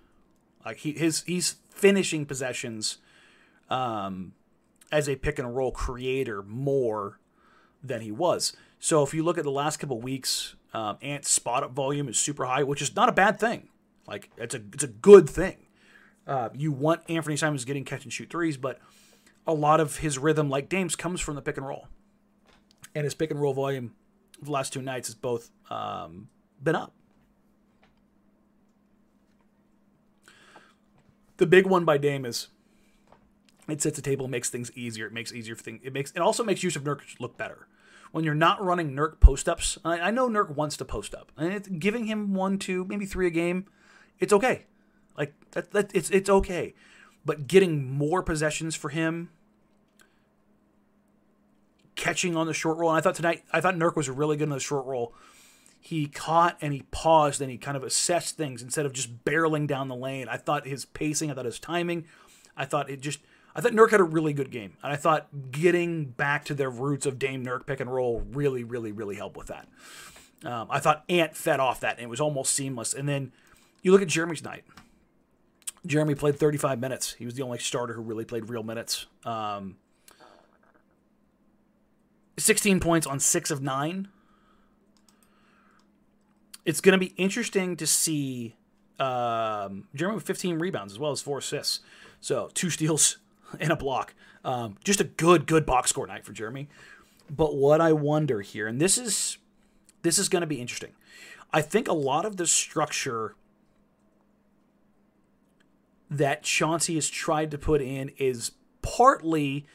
Like 0.65 0.79
he 0.79 0.93
his 0.93 1.23
he's 1.27 1.57
finishing 1.71 2.27
possessions 2.27 2.99
um, 3.69 4.33
as 4.91 5.09
a 5.09 5.17
pick 5.17 5.39
and 5.39 5.55
roll 5.55 5.73
creator 5.73 6.43
more 6.43 7.19
than 7.83 8.01
he 8.01 8.11
was. 8.11 8.57
So 8.79 9.03
if 9.03 9.15
you 9.15 9.23
look 9.23 9.39
at 9.39 9.45
the 9.45 9.51
last 9.51 9.79
couple 9.79 10.01
weeks, 10.01 10.57
um, 10.73 10.99
Ant's 11.03 11.31
spot 11.31 11.63
up 11.63 11.73
volume 11.73 12.09
is 12.09 12.19
super 12.19 12.45
high, 12.47 12.63
which 12.63 12.83
is 12.83 12.95
not 12.95 13.09
a 13.09 13.13
bad 13.13 13.39
thing. 13.39 13.69
Like 14.07 14.31
it's 14.37 14.55
a 14.55 14.63
it's 14.73 14.85
a 14.85 14.89
good 14.89 15.29
thing. 15.29 15.59
Uh, 16.27 16.49
you 16.55 16.73
want 16.73 17.03
Anthony 17.09 17.37
Simons 17.37 17.65
getting 17.65 17.85
catch 17.85 18.05
and 18.05 18.13
shoot 18.13 18.31
threes, 18.31 18.57
but 18.57 18.81
a 19.47 19.53
lot 19.53 19.79
of 19.79 19.99
his 19.99 20.17
rhythm, 20.17 20.49
like 20.49 20.71
Dame's, 20.71 20.97
comes 20.97 21.21
from 21.21 21.35
the 21.35 21.43
pick 21.43 21.59
and 21.59 21.67
roll. 21.67 21.89
And 22.95 23.05
his 23.05 23.15
pick 23.15 23.31
and 23.31 23.41
roll 23.41 23.53
volume 23.53 23.93
the 24.43 24.51
last 24.51 24.73
two 24.73 24.83
nights 24.83 25.09
has 25.09 25.15
both 25.15 25.51
um, 25.71 26.29
been 26.63 26.77
up. 26.77 26.93
The 31.37 31.47
big 31.47 31.67
one 31.67 31.85
by 31.85 31.99
Dame 31.99 32.25
is 32.25 32.49
it 33.69 33.81
sets 33.81 33.97
the 33.97 34.03
table, 34.03 34.29
makes 34.29 34.51
things 34.51 34.71
easier. 34.77 35.07
It 35.07 35.13
makes 35.13 35.33
easier 35.33 35.57
for 35.57 35.63
things. 35.63 35.81
It 35.83 35.93
makes 35.93 36.11
it 36.13 36.21
also 36.21 36.45
makes 36.45 36.63
use 36.63 36.77
of 36.77 36.85
Nurk 36.85 37.01
look 37.19 37.37
better 37.37 37.67
when 38.13 38.25
you're 38.25 38.35
not 38.35 38.63
running 38.63 38.93
Nurk 38.93 39.21
post 39.21 39.49
ups. 39.49 39.79
I, 39.85 39.99
I, 39.99 40.11
know 40.11 40.29
Nurk 40.29 40.55
wants 40.55 40.77
to 40.77 40.85
post 40.85 41.15
up, 41.15 41.33
and 41.37 41.81
giving 41.81 42.05
him 42.05 42.35
one, 42.35 42.59
two, 42.59 42.85
maybe 42.85 43.07
three 43.07 43.27
a 43.27 43.31
game. 43.31 43.67
It's 44.21 44.33
okay, 44.33 44.67
like 45.17 45.33
that. 45.53 45.73
that 45.73 45.91
it's 45.95 46.11
it's 46.11 46.29
okay, 46.29 46.75
but 47.25 47.49
getting 47.49 47.91
more 47.91 48.23
possessions 48.23 48.77
for 48.77 48.91
him, 48.91 49.31
catching 51.97 52.37
on 52.37 52.47
the 52.47 52.55
short 52.55 52.77
roll. 52.77 52.91
And 52.91 52.99
I 52.99 53.01
thought 53.01 53.15
tonight, 53.15 53.43
I 53.51 53.61
thought 53.61 53.75
Nurk 53.75 53.97
was 53.97 54.11
really 54.11 54.37
good 54.37 54.49
on 54.49 54.55
the 54.55 54.61
short 54.61 54.85
roll 54.85 55.15
he 55.85 56.07
caught 56.07 56.57
and 56.63 56.73
he 56.73 56.83
paused 56.91 57.43
and 57.43 57.51
he 57.51 57.59
kind 57.59 57.77
of 57.77 57.83
assessed 57.83 58.39
things 58.39 58.63
instead 58.63 58.87
of 58.87 58.95
just 58.95 59.23
barreling 59.23 59.67
down 59.67 59.89
the 59.89 59.95
lane. 59.95 60.29
I 60.31 60.39
thought 60.39 60.67
his 60.67 60.87
pacing, 60.87 61.31
I 61.31 61.35
thought 61.35 61.45
his 61.45 61.59
timing, 61.59 62.07
I 62.57 62.65
thought 62.65 62.89
it 62.89 63.03
just, 63.03 63.19
I 63.55 63.61
thought 63.61 63.73
Nurk 63.73 63.91
had 63.91 64.01
a 64.01 64.05
really 64.05 64.33
good 64.33 64.51
game. 64.51 64.79
And 64.83 64.91
I 64.91 64.97
thought 64.97 65.29
getting 65.51 66.07
back 66.07 66.47
to 66.47 66.55
their 66.55 66.71
roots 66.71 67.05
of 67.05 67.19
Dame 67.19 67.45
Nurk 67.45 67.67
pick 67.67 67.81
and 67.81 67.93
roll 67.93 68.23
really, 68.33 68.65
really, 68.65 68.93
really 68.93 69.17
helped 69.17 69.37
with 69.37 69.49
that. 69.49 69.69
Um, 70.43 70.69
I 70.71 70.79
thought 70.79 71.05
Ant 71.11 71.37
fed 71.37 71.61
off 71.61 71.81
that 71.81 71.97
and 71.97 72.05
it 72.05 72.09
was 72.09 72.21
almost 72.21 72.55
seamless. 72.55 72.95
And 72.95 73.07
then 73.07 73.33
you 73.83 73.93
look 73.93 74.01
at 74.01 74.09
Jerami's 74.09 74.43
night. 74.43 74.65
Jerami 75.87 76.17
played 76.19 76.39
35 76.39 76.81
minutes. 76.81 77.13
He 77.13 77.27
was 77.27 77.35
the 77.35 77.43
only 77.43 77.59
starter 77.59 77.93
who 77.93 78.01
really 78.01 78.25
played 78.25 78.49
real 78.49 78.63
minutes. 78.63 79.05
Um, 79.27 79.77
16 82.39 82.81
points 82.81 83.07
on 83.07 83.21
six 83.21 83.51
of 83.51 83.61
nine 83.61 84.09
it's 86.65 86.81
going 86.81 86.93
to 86.93 86.99
be 86.99 87.15
interesting 87.17 87.77
to 87.77 87.87
see 87.87 88.55
um, 88.99 89.89
Jerami 89.97 90.15
with 90.15 90.25
15 90.25 90.59
rebounds 90.59 90.93
as 90.93 90.99
well 90.99 91.11
as 91.11 91.21
four 91.21 91.39
assists. 91.39 91.81
So 92.21 92.51
two 92.55 92.71
steals 92.71 93.19
and 93.61 93.71
a 93.71 93.77
block. 93.77 94.15
Um, 94.45 94.77
just 94.85 95.01
a 95.01 95.05
good, 95.05 95.47
good 95.47 95.67
box 95.67 95.91
score 95.91 96.07
night 96.07 96.25
for 96.25 96.33
Jerami. 96.33 96.67
But 97.31 97.57
what 97.57 97.81
I 97.81 97.93
wonder 97.93 98.43
here, 98.43 98.67
and 98.67 98.81
this 98.81 98.99
is 98.99 99.39
this 100.03 100.19
is 100.19 100.29
going 100.29 100.43
to 100.43 100.47
be 100.47 100.61
interesting. 100.61 100.93
I 101.53 101.63
think 101.63 101.89
a 101.89 101.95
lot 101.95 102.27
of 102.27 102.37
the 102.37 102.47
structure 102.47 103.35
that 106.11 106.43
Chauncey 106.43 106.97
has 106.97 107.09
tried 107.09 107.51
to 107.53 107.59
put 107.59 107.81
in 107.81 108.11
is 108.19 108.53
partly 108.83 109.67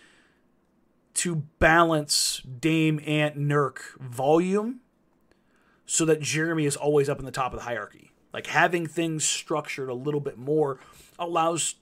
to 1.15 1.37
balance 1.57 2.41
Dame 2.41 3.01
Ant 3.05 3.37
Nurk 3.37 3.97
volume 3.99 4.81
so 5.89 6.05
that 6.05 6.19
Jerami 6.19 6.67
is 6.67 6.75
always 6.75 7.09
up 7.09 7.17
in 7.17 7.25
the 7.25 7.31
top 7.31 7.51
of 7.51 7.57
the 7.57 7.65
hierarchy. 7.65 8.11
Like 8.31 8.45
having 8.45 8.85
things 8.85 9.25
structured 9.25 9.89
a 9.89 9.93
little 9.95 10.19
bit 10.19 10.37
more 10.37 10.79
allows 11.17 11.75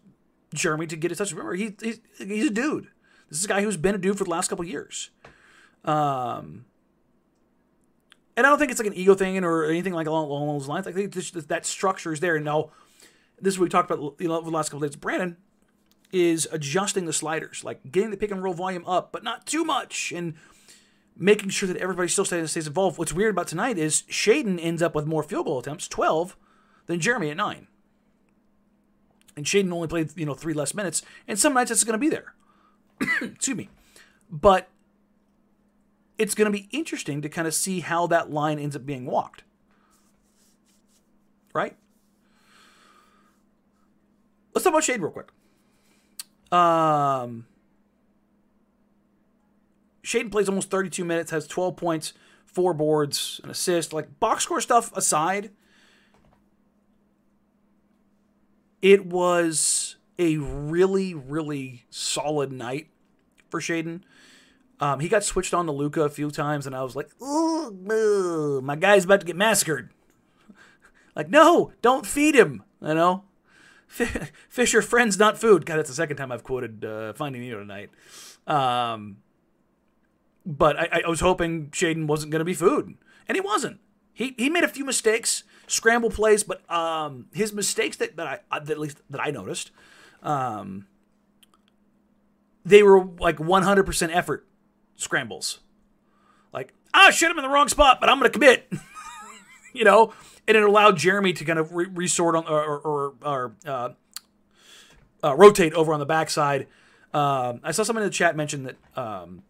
Jerami 0.55 0.87
to 0.87 0.95
get 0.95 1.11
his 1.11 1.17
touch. 1.17 1.31
Remember, 1.31 1.55
he, 1.55 1.75
he's, 1.81 1.99
he's 2.17 2.47
a 2.47 2.49
dude. 2.49 2.87
This 3.27 3.39
is 3.39 3.45
a 3.45 3.49
guy 3.49 3.61
who's 3.61 3.75
been 3.75 3.95
a 3.95 3.97
dude 3.97 4.17
for 4.17 4.23
the 4.23 4.29
last 4.29 4.47
couple 4.47 4.63
years. 4.63 5.09
Um, 5.83 6.63
and 8.37 8.47
I 8.47 8.49
don't 8.49 8.57
think 8.57 8.71
it's 8.71 8.79
like 8.79 8.87
an 8.87 8.93
ego 8.93 9.13
thing 9.13 9.43
or 9.43 9.65
anything 9.65 9.91
like 9.91 10.07
along, 10.07 10.29
along 10.29 10.57
those 10.57 10.69
lines. 10.69 10.87
I 10.87 10.93
think 10.93 11.11
just 11.11 11.49
that 11.49 11.65
structure 11.65 12.13
is 12.13 12.21
there. 12.21 12.37
And 12.37 12.45
now, 12.45 12.71
this 13.41 13.55
is 13.55 13.59
what 13.59 13.65
we 13.65 13.69
talked 13.69 13.91
about 13.91 14.15
you 14.19 14.29
know, 14.29 14.39
the 14.39 14.49
last 14.49 14.69
couple 14.69 14.87
days. 14.87 14.95
Brandon 14.95 15.35
is 16.13 16.47
adjusting 16.53 17.03
the 17.05 17.13
sliders, 17.13 17.61
like 17.65 17.91
getting 17.91 18.11
the 18.11 18.17
pick 18.17 18.31
and 18.31 18.41
roll 18.41 18.53
volume 18.53 18.85
up, 18.85 19.11
but 19.11 19.21
not 19.21 19.45
too 19.45 19.65
much. 19.65 20.13
And 20.13 20.35
making 21.17 21.49
sure 21.49 21.67
that 21.67 21.77
everybody 21.77 22.07
still 22.07 22.25
stays, 22.25 22.51
stays 22.51 22.67
involved. 22.67 22.97
What's 22.97 23.13
weird 23.13 23.31
about 23.31 23.47
tonight 23.47 23.77
is 23.77 24.03
Shaedon 24.03 24.59
ends 24.61 24.81
up 24.81 24.95
with 24.95 25.05
more 25.05 25.23
field 25.23 25.45
goal 25.45 25.59
attempts, 25.59 25.87
12, 25.87 26.35
than 26.85 26.99
Jerami 26.99 27.31
at 27.31 27.37
9. 27.37 27.67
And 29.35 29.45
Shaedon 29.45 29.71
only 29.71 29.87
played, 29.87 30.11
you 30.15 30.25
know, 30.25 30.33
three 30.33 30.53
less 30.53 30.73
minutes. 30.73 31.01
And 31.27 31.37
some 31.37 31.53
nights 31.53 31.71
it's 31.71 31.83
going 31.83 31.93
to 31.93 31.97
be 31.97 32.09
there. 32.09 32.33
Excuse 33.21 33.57
me. 33.57 33.69
But 34.29 34.69
it's 36.17 36.35
going 36.35 36.51
to 36.51 36.57
be 36.57 36.67
interesting 36.71 37.21
to 37.21 37.29
kind 37.29 37.47
of 37.47 37.53
see 37.53 37.81
how 37.81 38.07
that 38.07 38.31
line 38.31 38.59
ends 38.59 38.75
up 38.75 38.85
being 38.85 39.05
walked. 39.05 39.43
Right? 41.53 41.75
Let's 44.53 44.63
talk 44.63 44.73
about 44.73 44.83
Shade 44.83 45.01
real 45.01 45.11
quick. 45.11 45.29
Um, 46.51 47.45
Shaedon 50.07 50.31
plays 50.31 50.47
almost 50.47 50.69
32 50.69 51.03
minutes, 51.03 51.31
has 51.31 51.45
12 51.47 51.75
points, 51.75 52.13
four 52.45 52.73
boards, 52.73 53.41
an 53.43 53.49
assist. 53.49 53.91
Like 53.91 54.21
box 54.21 54.45
score 54.45 54.61
stuff 54.61 54.95
aside, 54.95 55.51
it 58.81 59.05
was 59.05 59.97
a 60.17 60.37
really, 60.37 61.13
really 61.13 61.83
solid 61.89 62.53
night 62.53 62.87
for 63.49 63.59
Shaedon. 63.59 64.01
Um, 64.79 65.01
he 65.01 65.09
got 65.09 65.25
switched 65.25 65.53
on 65.53 65.65
to 65.65 65.73
Luka 65.73 66.03
a 66.03 66.09
few 66.09 66.31
times, 66.31 66.65
and 66.65 66.73
I 66.73 66.83
was 66.83 66.95
like, 66.95 67.09
"Ooh, 67.21 68.61
my 68.63 68.77
guy's 68.77 69.03
about 69.03 69.19
to 69.19 69.25
get 69.25 69.35
massacred." 69.35 69.89
like, 71.17 71.29
no, 71.29 71.73
don't 71.81 72.05
feed 72.05 72.35
him. 72.35 72.63
You 72.81 72.93
know, 72.93 73.23
fish 73.87 74.73
are 74.73 74.81
friends, 74.81 75.19
not 75.19 75.37
food. 75.37 75.65
God, 75.65 75.79
that's 75.79 75.89
the 75.89 75.95
second 75.95 76.15
time 76.15 76.31
I've 76.31 76.43
quoted 76.43 76.85
uh, 76.85 77.11
Finding 77.13 77.41
Nemo 77.41 77.59
tonight. 77.59 77.89
Um, 78.45 79.17
but 80.47 80.79
I, 80.79 81.01
I 81.05 81.09
was 81.09 81.19
hoping 81.19 81.67
Shaedon 81.67 82.07
wasn't 82.07 82.31
going 82.31 82.39
to 82.39 82.45
be 82.45 82.53
food, 82.53 82.97
and 83.27 83.35
he 83.35 83.41
wasn't. 83.41 83.81
He 84.13 84.33
he 84.37 84.49
made 84.49 84.63
a 84.63 84.69
few 84.69 84.85
mistakes, 84.85 85.43
scramble 85.67 86.09
plays, 86.09 86.43
but 86.43 86.69
um, 86.71 87.27
his 87.33 87.53
mistakes 87.53 87.97
that, 87.97 88.15
that 88.15 88.41
I 88.49 88.59
that 88.59 88.71
at 88.71 88.79
least 88.79 89.01
that 89.09 89.21
I 89.21 89.29
noticed, 89.29 89.71
um, 90.23 90.87
they 92.63 92.81
were 92.81 93.03
like 93.03 93.37
100% 93.37 94.15
effort 94.15 94.47
scrambles. 94.95 95.59
Like, 96.53 96.73
ah, 96.93 97.11
shit, 97.11 97.29
I'm 97.29 97.37
in 97.37 97.43
the 97.43 97.49
wrong 97.49 97.67
spot, 97.67 97.99
but 97.99 98.09
I'm 98.09 98.17
going 98.17 98.31
to 98.31 98.33
commit. 98.33 98.71
you 99.73 99.83
know, 99.83 100.13
and 100.47 100.55
it 100.55 100.63
allowed 100.63 100.95
Jerami 100.95 101.35
to 101.35 101.45
kind 101.45 101.59
of 101.59 101.73
re- 101.73 101.89
resort 101.93 102.37
on 102.37 102.47
or 102.47 102.79
or, 102.79 103.13
or 103.21 103.55
uh, 103.65 103.89
uh, 105.23 105.35
rotate 105.35 105.73
over 105.73 105.91
on 105.91 105.99
the 105.99 106.05
backside. 106.05 106.67
Um, 107.13 107.59
I 107.63 107.71
saw 107.71 107.83
someone 107.83 108.03
in 108.03 108.09
the 108.09 108.13
chat 108.13 108.35
mention 108.35 108.63
that 108.63 108.75
um, 108.95 109.43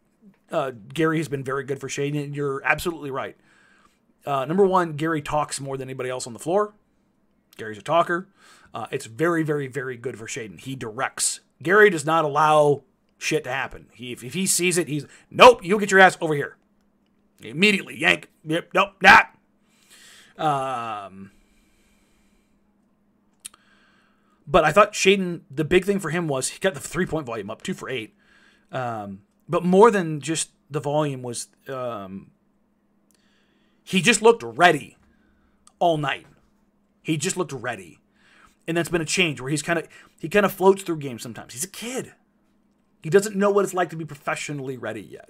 uh, 0.51 0.71
Gary 0.93 1.17
has 1.17 1.27
been 1.27 1.43
very 1.43 1.63
good 1.63 1.79
for 1.79 1.89
Shane, 1.89 2.15
and 2.15 2.35
you're 2.35 2.61
absolutely 2.63 3.11
right. 3.11 3.35
Uh, 4.25 4.45
number 4.45 4.65
one, 4.65 4.93
Gary 4.93 5.21
talks 5.21 5.59
more 5.59 5.77
than 5.77 5.87
anybody 5.87 6.09
else 6.09 6.27
on 6.27 6.33
the 6.33 6.39
floor. 6.39 6.73
Gary's 7.57 7.77
a 7.77 7.81
talker. 7.81 8.27
Uh, 8.73 8.87
it's 8.91 9.05
very, 9.05 9.43
very, 9.43 9.67
very 9.67 9.97
good 9.97 10.17
for 10.17 10.25
Shaedon. 10.27 10.59
He 10.59 10.75
directs. 10.75 11.39
Gary 11.63 11.89
does 11.89 12.05
not 12.05 12.25
allow 12.25 12.83
shit 13.17 13.43
to 13.45 13.49
happen. 13.51 13.87
He, 13.93 14.11
if, 14.11 14.23
if 14.23 14.33
he 14.33 14.45
sees 14.45 14.77
it, 14.77 14.87
he's 14.87 15.05
nope. 15.31 15.63
You 15.63 15.79
get 15.79 15.91
your 15.91 15.99
ass 15.99 16.17
over 16.21 16.35
here 16.35 16.57
immediately. 17.41 17.97
Yank. 17.97 18.29
Yep. 18.45 18.69
Nope. 18.73 18.89
Not. 19.01 19.29
Um. 20.37 21.31
But 24.45 24.63
I 24.63 24.71
thought 24.71 24.93
Shaedon. 24.93 25.41
The 25.49 25.65
big 25.65 25.85
thing 25.85 25.99
for 25.99 26.09
him 26.09 26.27
was 26.27 26.49
he 26.49 26.59
got 26.59 26.73
the 26.73 26.79
three 26.79 27.05
point 27.05 27.25
volume 27.25 27.49
up, 27.49 27.63
two 27.63 27.73
for 27.73 27.89
eight. 27.89 28.13
Um, 28.71 29.21
but 29.49 29.63
more 29.63 29.91
than 29.91 30.19
just 30.19 30.51
the 30.69 30.79
volume 30.79 31.21
was 31.21 31.47
um, 31.67 32.31
he 33.83 34.01
just 34.01 34.21
looked 34.21 34.43
ready 34.43 34.97
all 35.79 35.97
night. 35.97 36.27
He 37.01 37.17
just 37.17 37.37
looked 37.37 37.53
ready. 37.53 37.99
And 38.67 38.75
that's 38.75 38.89
been 38.89 39.01
a 39.01 39.05
change 39.05 39.39
where 39.39 39.49
he's 39.49 39.61
kind 39.61 39.79
of 39.79 39.87
he 40.19 40.27
kind 40.27 40.45
of 40.45 40.51
floats 40.51 40.83
through 40.83 40.97
games 40.97 41.23
sometimes. 41.23 41.53
He's 41.53 41.63
a 41.63 41.69
kid. 41.69 42.13
He 43.01 43.09
doesn't 43.09 43.35
know 43.35 43.49
what 43.49 43.63
it's 43.63 43.73
like 43.73 43.89
to 43.91 43.95
be 43.95 44.03
professionally 44.03 44.77
ready 44.77 45.01
yet. 45.01 45.29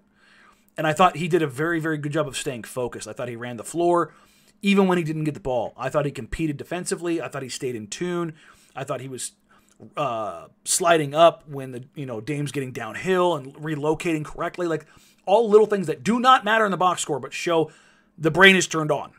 And 0.76 0.88
I 0.88 0.94
thought 0.94 1.18
he 1.18 1.28
did 1.28 1.44
a 1.44 1.48
very 1.48 1.80
very 1.80 2.00
good 2.00 2.12
job 2.12 2.28
of 2.28 2.36
staying 2.36 2.64
focused. 2.64 3.08
I 3.08 3.14
thought 3.14 3.30
he 3.30 3.36
ran 3.36 3.58
the 3.58 3.64
floor 3.64 4.14
even 4.64 4.88
when 4.88 4.98
he 4.98 5.04
didn't 5.04 5.26
get 5.26 5.36
the 5.36 5.40
ball. 5.40 5.74
I 5.78 5.90
thought 5.90 6.06
he 6.06 6.12
competed 6.12 6.58
defensively. 6.58 7.22
I 7.22 7.28
thought 7.28 7.44
he 7.44 7.50
stayed 7.50 7.76
in 7.76 7.88
tune. 7.88 8.34
I 8.76 8.84
thought 8.84 9.02
he 9.02 9.08
was 9.08 9.34
uh, 9.96 10.48
sliding 10.64 11.14
up 11.14 11.48
when 11.48 11.72
the 11.72 11.84
you 11.96 12.06
know 12.06 12.22
Dame's 12.22 12.52
getting 12.52 12.72
downhill 12.72 13.36
and 13.36 13.54
relocating 13.56 14.26
correctly, 14.26 14.68
like 14.68 14.86
all 15.26 15.50
little 15.50 15.68
things 15.68 15.88
that 15.88 16.04
do 16.04 16.20
not 16.20 16.46
matter 16.46 16.66
in 16.66 16.72
the 16.72 16.78
box 16.78 17.02
score, 17.02 17.20
but 17.20 17.34
show 17.34 17.72
the 18.18 18.32
brain 18.32 18.56
is 18.56 18.68
turned 18.68 18.92
on. 18.92 19.12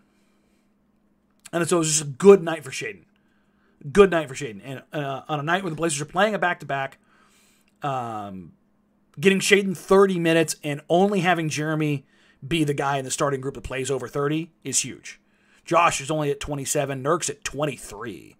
And 1.52 1.66
so 1.68 1.76
it 1.76 1.78
was 1.80 1.88
just 1.88 2.02
a 2.02 2.06
good 2.06 2.42
night 2.42 2.64
for 2.64 2.70
Shaedon. 2.70 3.04
Good 3.92 4.10
night 4.10 4.28
for 4.28 4.34
Shaedon. 4.34 4.60
And 4.64 4.82
uh, 4.92 5.22
on 5.28 5.40
a 5.40 5.42
night 5.42 5.62
when 5.62 5.72
the 5.72 5.76
Blazers 5.76 6.00
are 6.00 6.06
playing 6.06 6.34
a 6.34 6.38
back 6.38 6.60
to 6.60 6.66
back, 6.66 6.98
um, 7.82 8.52
getting 9.18 9.38
Shaedon 9.38 9.76
30 9.76 10.18
minutes 10.18 10.56
and 10.62 10.80
only 10.88 11.20
having 11.20 11.48
Jerami 11.48 12.04
be 12.46 12.64
the 12.64 12.74
guy 12.74 12.98
in 12.98 13.04
the 13.04 13.10
starting 13.10 13.40
group 13.40 13.54
that 13.54 13.62
plays 13.62 13.90
over 13.90 14.08
30 14.08 14.50
is 14.64 14.80
huge. 14.80 15.20
Josh 15.64 16.00
is 16.00 16.10
only 16.10 16.30
at 16.30 16.40
27, 16.40 17.02
Nurk's 17.02 17.28
at 17.28 17.44
23. 17.44 18.36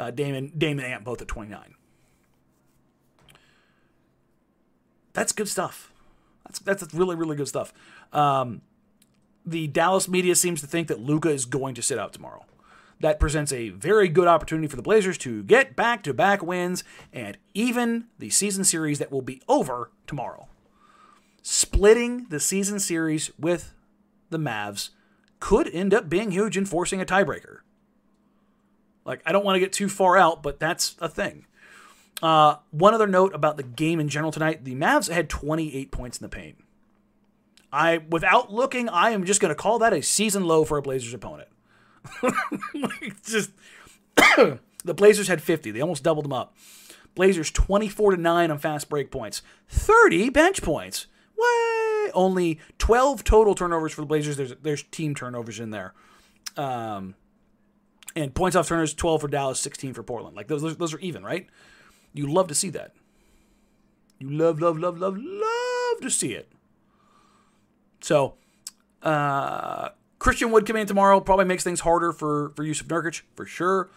Uh, 0.00 0.10
Damon, 0.10 0.50
Damon 0.56 0.86
Ant 0.86 1.04
both 1.04 1.20
at 1.20 1.28
29. 1.28 1.74
That's 5.12 5.32
good 5.32 5.48
stuff. 5.48 5.92
That's 6.46 6.58
that's 6.60 6.94
really 6.94 7.16
really 7.16 7.36
good 7.36 7.48
stuff. 7.48 7.74
Um, 8.12 8.62
the 9.44 9.66
Dallas 9.66 10.08
media 10.08 10.34
seems 10.34 10.62
to 10.62 10.66
think 10.66 10.88
that 10.88 11.00
Luka 11.00 11.28
is 11.28 11.44
going 11.44 11.74
to 11.74 11.82
sit 11.82 11.98
out 11.98 12.14
tomorrow. 12.14 12.46
That 13.00 13.20
presents 13.20 13.52
a 13.52 13.70
very 13.70 14.08
good 14.08 14.26
opportunity 14.26 14.68
for 14.68 14.76
the 14.76 14.82
Blazers 14.82 15.18
to 15.18 15.42
get 15.42 15.76
back 15.76 16.02
to 16.04 16.14
back 16.14 16.42
wins 16.42 16.82
and 17.12 17.36
even 17.52 18.06
the 18.18 18.30
season 18.30 18.64
series 18.64 18.98
that 18.98 19.12
will 19.12 19.22
be 19.22 19.42
over 19.48 19.90
tomorrow. 20.06 20.48
Splitting 21.42 22.26
the 22.30 22.40
season 22.40 22.78
series 22.78 23.30
with 23.38 23.74
the 24.30 24.38
Mavs 24.38 24.90
could 25.40 25.68
end 25.68 25.92
up 25.92 26.08
being 26.08 26.30
huge 26.30 26.56
and 26.56 26.68
forcing 26.68 27.00
a 27.00 27.06
tiebreaker. 27.06 27.58
Like, 29.04 29.22
I 29.24 29.32
don't 29.32 29.44
want 29.44 29.56
to 29.56 29.60
get 29.60 29.72
too 29.72 29.88
far 29.88 30.16
out, 30.16 30.42
but 30.42 30.60
that's 30.60 30.96
a 31.00 31.08
thing. 31.08 31.46
Uh, 32.22 32.56
one 32.70 32.92
other 32.94 33.06
note 33.06 33.34
about 33.34 33.56
the 33.56 33.62
game 33.62 33.98
in 33.98 34.08
general 34.08 34.30
tonight 34.30 34.62
the 34.64 34.74
Mavs 34.74 35.10
had 35.10 35.30
28 35.30 35.90
points 35.90 36.18
in 36.18 36.22
the 36.22 36.28
paint. 36.28 36.58
I, 37.72 37.98
without 37.98 38.52
looking, 38.52 38.88
I 38.88 39.10
am 39.10 39.24
just 39.24 39.40
going 39.40 39.50
to 39.50 39.54
call 39.54 39.78
that 39.78 39.92
a 39.92 40.02
season 40.02 40.44
low 40.44 40.64
for 40.64 40.76
a 40.76 40.82
Blazers 40.82 41.14
opponent. 41.14 41.48
just 43.24 43.52
the 44.84 44.94
Blazers 44.94 45.28
had 45.28 45.42
50. 45.42 45.70
They 45.70 45.80
almost 45.80 46.02
doubled 46.02 46.24
them 46.24 46.32
up. 46.32 46.56
Blazers 47.14 47.50
24 47.50 48.12
to 48.12 48.16
9 48.20 48.50
on 48.50 48.58
fast 48.58 48.88
break 48.88 49.10
points. 49.10 49.42
30 49.68 50.30
bench 50.30 50.62
points. 50.62 51.06
Way 51.36 52.10
only 52.14 52.60
12 52.78 53.24
total 53.24 53.54
turnovers 53.54 53.92
for 53.92 54.02
the 54.02 54.06
Blazers. 54.06 54.36
There's 54.36 54.54
there's 54.62 54.82
team 54.84 55.14
turnovers 55.14 55.60
in 55.60 55.70
there. 55.70 55.94
Um 56.56 57.14
and 58.16 58.34
points 58.34 58.56
off 58.56 58.68
turners 58.68 58.94
12 58.94 59.20
for 59.20 59.28
Dallas, 59.28 59.60
16 59.60 59.94
for 59.94 60.02
Portland. 60.02 60.36
Like 60.36 60.48
those 60.48 60.76
those 60.76 60.94
are 60.94 60.98
even, 60.98 61.24
right? 61.24 61.46
You 62.12 62.26
love 62.32 62.48
to 62.48 62.54
see 62.54 62.70
that. 62.70 62.92
You 64.18 64.30
love 64.30 64.60
love 64.60 64.78
love 64.78 64.98
love 64.98 65.16
love 65.18 66.00
to 66.02 66.10
see 66.10 66.32
it. 66.32 66.50
So, 68.00 68.34
uh, 69.02 69.90
Christian 70.18 70.50
Wood 70.50 70.66
coming 70.66 70.82
in 70.82 70.86
tomorrow 70.86 71.20
probably 71.20 71.44
makes 71.44 71.64
things 71.64 71.80
harder 71.80 72.12
for 72.12 72.50
for 72.50 72.64
Jusuf 72.64 72.86
Nurkic 72.86 73.22
for 73.34 73.46
sure. 73.46 73.90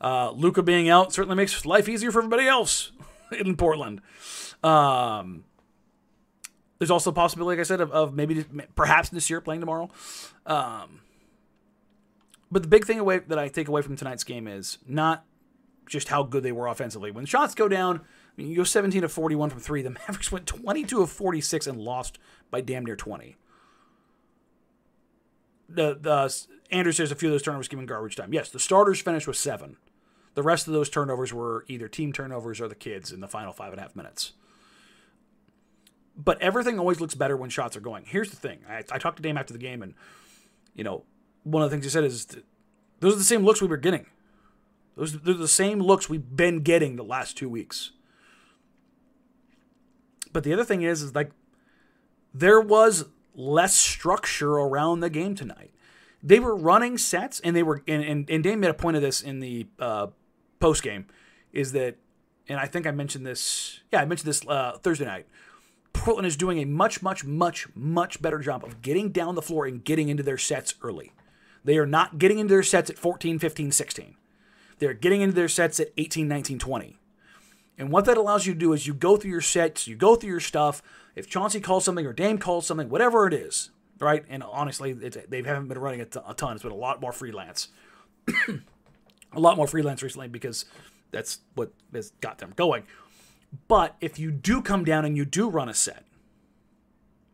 Uh, 0.00 0.30
Luka 0.30 0.62
being 0.62 0.88
out 0.88 1.12
certainly 1.12 1.36
makes 1.36 1.66
life 1.66 1.88
easier 1.88 2.10
for 2.10 2.20
everybody 2.20 2.46
else 2.46 2.92
in 3.38 3.56
Portland. 3.56 4.00
Um, 4.62 5.44
there's 6.78 6.90
also 6.90 7.10
a 7.10 7.12
possibility, 7.12 7.56
like 7.56 7.60
I 7.60 7.68
said, 7.68 7.82
of, 7.82 7.92
of 7.92 8.14
maybe 8.14 8.44
perhaps 8.74 9.10
this 9.10 9.28
year 9.28 9.42
playing 9.42 9.60
tomorrow. 9.60 9.90
Um, 10.46 11.00
but 12.50 12.62
the 12.62 12.68
big 12.68 12.84
thing 12.84 12.98
away 12.98 13.18
that 13.18 13.38
I 13.38 13.48
take 13.48 13.68
away 13.68 13.82
from 13.82 13.96
tonight's 13.96 14.24
game 14.24 14.46
is 14.46 14.78
not 14.86 15.24
just 15.86 16.08
how 16.08 16.22
good 16.22 16.42
they 16.42 16.52
were 16.52 16.66
offensively. 16.66 17.10
When 17.10 17.26
shots 17.26 17.54
go 17.54 17.68
down, 17.68 17.98
I 17.98 18.02
mean, 18.36 18.48
you 18.48 18.56
go 18.56 18.64
17 18.64 19.02
of 19.04 19.12
41 19.12 19.50
from 19.50 19.60
three. 19.60 19.82
The 19.82 19.90
Mavericks 20.08 20.30
went 20.30 20.46
22 20.46 21.02
of 21.02 21.10
46 21.10 21.66
and 21.66 21.80
lost 21.80 22.18
by 22.50 22.60
damn 22.60 22.84
near 22.84 22.96
20 22.96 23.36
the 25.72 25.96
the 26.00 26.46
Andrew 26.70 26.92
says 26.92 27.10
a 27.10 27.14
few 27.14 27.28
of 27.28 27.32
those 27.32 27.42
turnovers 27.42 27.68
given 27.68 27.86
garbage 27.86 28.16
time. 28.16 28.32
Yes, 28.32 28.50
the 28.50 28.60
starters 28.60 29.00
finished 29.00 29.26
with 29.26 29.36
seven. 29.36 29.76
The 30.34 30.42
rest 30.42 30.66
of 30.66 30.72
those 30.72 30.88
turnovers 30.88 31.32
were 31.32 31.64
either 31.68 31.88
team 31.88 32.12
turnovers 32.12 32.60
or 32.60 32.68
the 32.68 32.74
kids 32.74 33.10
in 33.10 33.20
the 33.20 33.28
final 33.28 33.52
five 33.52 33.72
and 33.72 33.80
a 33.80 33.82
half 33.82 33.96
minutes. 33.96 34.32
But 36.16 36.40
everything 36.40 36.78
always 36.78 37.00
looks 37.00 37.14
better 37.14 37.36
when 37.36 37.50
shots 37.50 37.76
are 37.76 37.80
going. 37.80 38.04
Here's 38.06 38.30
the 38.30 38.36
thing: 38.36 38.60
I, 38.68 38.84
I 38.90 38.98
talked 38.98 39.16
to 39.16 39.22
Dame 39.22 39.38
after 39.38 39.52
the 39.52 39.58
game, 39.58 39.82
and 39.82 39.94
you 40.74 40.84
know, 40.84 41.04
one 41.44 41.62
of 41.62 41.70
the 41.70 41.74
things 41.74 41.84
he 41.84 41.90
said 41.90 42.04
is 42.04 42.26
those 43.00 43.14
are 43.14 43.18
the 43.18 43.24
same 43.24 43.44
looks 43.44 43.60
we 43.60 43.68
were 43.68 43.76
getting. 43.76 44.06
Those 44.96 45.14
are 45.14 45.34
the 45.34 45.48
same 45.48 45.80
looks 45.80 46.08
we've 46.08 46.36
been 46.36 46.62
getting 46.62 46.96
the 46.96 47.04
last 47.04 47.36
two 47.36 47.48
weeks. 47.48 47.92
But 50.32 50.44
the 50.44 50.52
other 50.52 50.64
thing 50.64 50.82
is, 50.82 51.02
is 51.02 51.14
like 51.14 51.30
there 52.34 52.60
was 52.60 53.06
less 53.34 53.74
structure 53.74 54.52
around 54.52 55.00
the 55.00 55.10
game 55.10 55.34
tonight. 55.34 55.72
They 56.22 56.38
were 56.38 56.54
running 56.54 56.98
sets, 56.98 57.40
and 57.40 57.56
they 57.56 57.62
were 57.62 57.82
and 57.88 58.04
and, 58.04 58.30
and 58.30 58.44
Dame 58.44 58.60
made 58.60 58.70
a 58.70 58.74
point 58.74 58.96
of 58.96 59.02
this 59.02 59.22
in 59.22 59.40
the 59.40 59.66
uh, 59.78 60.08
post 60.58 60.82
game, 60.82 61.06
is 61.52 61.72
that, 61.72 61.96
and 62.46 62.60
I 62.60 62.66
think 62.66 62.86
I 62.86 62.90
mentioned 62.90 63.26
this. 63.26 63.80
Yeah, 63.90 64.02
I 64.02 64.04
mentioned 64.04 64.28
this 64.28 64.46
uh, 64.46 64.76
Thursday 64.82 65.06
night. 65.06 65.26
Portland 65.92 66.26
is 66.26 66.36
doing 66.36 66.58
a 66.58 66.66
much, 66.66 67.02
much, 67.02 67.24
much, 67.24 67.66
much 67.74 68.22
better 68.22 68.38
job 68.38 68.64
of 68.64 68.80
getting 68.80 69.10
down 69.10 69.34
the 69.34 69.42
floor 69.42 69.66
and 69.66 69.82
getting 69.82 70.08
into 70.08 70.22
their 70.22 70.38
sets 70.38 70.74
early. 70.82 71.12
They 71.64 71.78
are 71.78 71.86
not 71.86 72.18
getting 72.18 72.38
into 72.38 72.54
their 72.54 72.62
sets 72.62 72.90
at 72.90 72.98
14, 72.98 73.38
15, 73.38 73.72
16. 73.72 74.16
They're 74.78 74.94
getting 74.94 75.20
into 75.20 75.34
their 75.34 75.48
sets 75.48 75.78
at 75.78 75.90
18, 75.96 76.26
19, 76.26 76.58
20. 76.58 76.96
And 77.78 77.90
what 77.90 78.04
that 78.06 78.16
allows 78.16 78.46
you 78.46 78.54
to 78.54 78.58
do 78.58 78.72
is 78.72 78.86
you 78.86 78.94
go 78.94 79.16
through 79.16 79.30
your 79.30 79.40
sets, 79.40 79.86
you 79.86 79.96
go 79.96 80.14
through 80.14 80.30
your 80.30 80.40
stuff. 80.40 80.82
If 81.14 81.28
Chauncey 81.28 81.60
calls 81.60 81.84
something 81.84 82.06
or 82.06 82.12
Dame 82.12 82.38
calls 82.38 82.66
something, 82.66 82.88
whatever 82.88 83.26
it 83.26 83.34
is, 83.34 83.70
right? 83.98 84.24
And 84.28 84.42
honestly, 84.42 84.92
they 84.92 85.42
haven't 85.42 85.68
been 85.68 85.78
running 85.78 86.00
a 86.00 86.06
ton. 86.06 86.54
It's 86.54 86.62
been 86.62 86.72
a 86.72 86.76
lot 86.76 87.00
more 87.00 87.12
freelance. 87.12 87.68
a 89.32 89.40
lot 89.40 89.56
more 89.56 89.66
freelance 89.66 90.02
recently 90.02 90.28
because 90.28 90.64
that's 91.10 91.40
what 91.54 91.72
has 91.92 92.12
got 92.20 92.38
them 92.38 92.52
going. 92.56 92.84
But 93.68 93.96
if 94.00 94.18
you 94.18 94.30
do 94.30 94.62
come 94.62 94.84
down 94.84 95.04
and 95.04 95.16
you 95.16 95.24
do 95.24 95.48
run 95.48 95.68
a 95.68 95.74
set, 95.74 96.04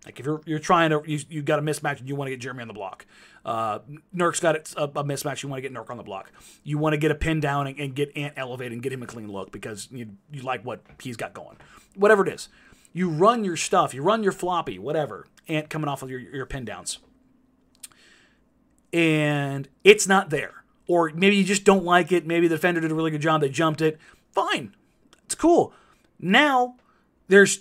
like 0.04 0.20
if 0.20 0.26
you're 0.26 0.40
you're 0.46 0.58
trying 0.58 0.90
to 0.90 1.02
you, 1.04 1.18
you 1.28 1.42
got 1.42 1.58
a 1.58 1.62
mismatch 1.62 1.98
and 1.98 2.08
you 2.08 2.14
want 2.14 2.30
to 2.30 2.36
get 2.36 2.48
Jerami 2.48 2.62
on 2.62 2.68
the 2.68 2.74
block, 2.74 3.04
uh, 3.46 3.78
Nurk's 4.12 4.40
got 4.40 4.56
a, 4.56 4.82
a, 4.82 5.04
mismatch. 5.04 5.44
You 5.44 5.48
want 5.48 5.62
to 5.62 5.68
get 5.68 5.72
Nurk 5.72 5.88
on 5.88 5.98
the 5.98 6.02
block. 6.02 6.32
You 6.64 6.78
want 6.78 6.94
to 6.94 6.96
get 6.96 7.12
a 7.12 7.14
pin 7.14 7.38
down 7.38 7.68
and, 7.68 7.78
and, 7.78 7.94
get 7.94 8.10
Ant 8.16 8.34
elevated 8.36 8.72
and 8.72 8.82
get 8.82 8.92
him 8.92 9.04
a 9.04 9.06
clean 9.06 9.30
look 9.30 9.52
because 9.52 9.86
you 9.92 10.16
you 10.32 10.42
like 10.42 10.64
what 10.64 10.80
he's 11.00 11.16
got 11.16 11.32
going. 11.32 11.56
Whatever 11.94 12.26
it 12.26 12.34
is, 12.34 12.48
you 12.92 13.08
run 13.08 13.44
your 13.44 13.56
stuff. 13.56 13.94
You 13.94 14.02
run 14.02 14.24
your 14.24 14.32
floppy, 14.32 14.80
whatever. 14.80 15.28
Ant 15.46 15.70
coming 15.70 15.86
off 15.86 16.02
of 16.02 16.10
your 16.10 16.18
your 16.18 16.44
pin 16.44 16.64
downs, 16.64 16.98
and 18.92 19.68
it's 19.84 20.08
not 20.08 20.30
there. 20.30 20.64
Or 20.88 21.12
maybe 21.14 21.36
you 21.36 21.44
just 21.44 21.62
don't 21.62 21.84
like 21.84 22.10
it. 22.10 22.26
Maybe 22.26 22.48
the 22.48 22.56
defender 22.56 22.80
did 22.80 22.90
a 22.90 22.96
really 22.96 23.12
good 23.12 23.20
job. 23.20 23.42
They 23.42 23.48
jumped 23.48 23.80
it. 23.80 24.00
Fine, 24.32 24.74
it's 25.24 25.36
cool. 25.36 25.72
Now 26.18 26.74
there's 27.28 27.60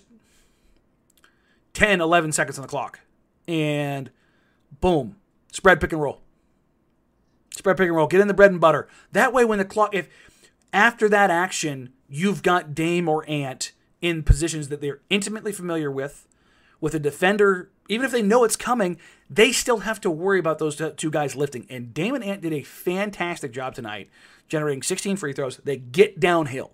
10, 1.73 2.01
11 2.01 2.31
seconds 2.31 2.57
on 2.57 2.63
the 2.63 2.67
clock. 2.67 3.01
And 3.47 4.09
boom, 4.81 5.17
spread 5.55 5.79
pick 5.79 5.93
and 5.93 6.01
roll. 6.01 6.21
Spread 7.51 7.77
pick 7.77 7.87
and 7.87 7.95
roll. 7.95 8.07
Get 8.07 8.21
in 8.21 8.27
the 8.27 8.33
bread 8.33 8.51
and 8.51 8.59
butter. 8.59 8.87
That 9.13 9.31
way, 9.31 9.45
when 9.45 9.57
the 9.57 9.65
clock, 9.65 9.95
if 9.95 10.09
after 10.73 11.07
that 11.09 11.31
action, 11.31 11.93
you've 12.09 12.43
got 12.43 12.75
Dame 12.75 13.07
or 13.07 13.27
Ant 13.29 13.71
in 14.01 14.21
positions 14.21 14.67
that 14.67 14.81
they're 14.81 14.99
intimately 15.09 15.53
familiar 15.53 15.89
with, 15.89 16.27
with 16.81 16.93
a 16.93 16.99
defender, 16.99 17.71
even 17.87 18.05
if 18.05 18.11
they 18.11 18.21
know 18.21 18.43
it's 18.43 18.57
coming, 18.57 18.99
they 19.29 19.51
still 19.51 19.79
have 19.79 20.01
to 20.01 20.11
worry 20.11 20.39
about 20.39 20.59
those 20.59 20.81
two 20.97 21.09
guys 21.09 21.35
lifting. 21.35 21.65
And 21.69 21.93
Dame 21.93 22.15
and 22.15 22.23
Ant 22.23 22.41
did 22.41 22.53
a 22.53 22.63
fantastic 22.63 23.53
job 23.53 23.73
tonight, 23.73 24.09
generating 24.49 24.83
16 24.83 25.15
free 25.15 25.33
throws. 25.33 25.57
They 25.57 25.77
get 25.77 26.19
downhill 26.19 26.71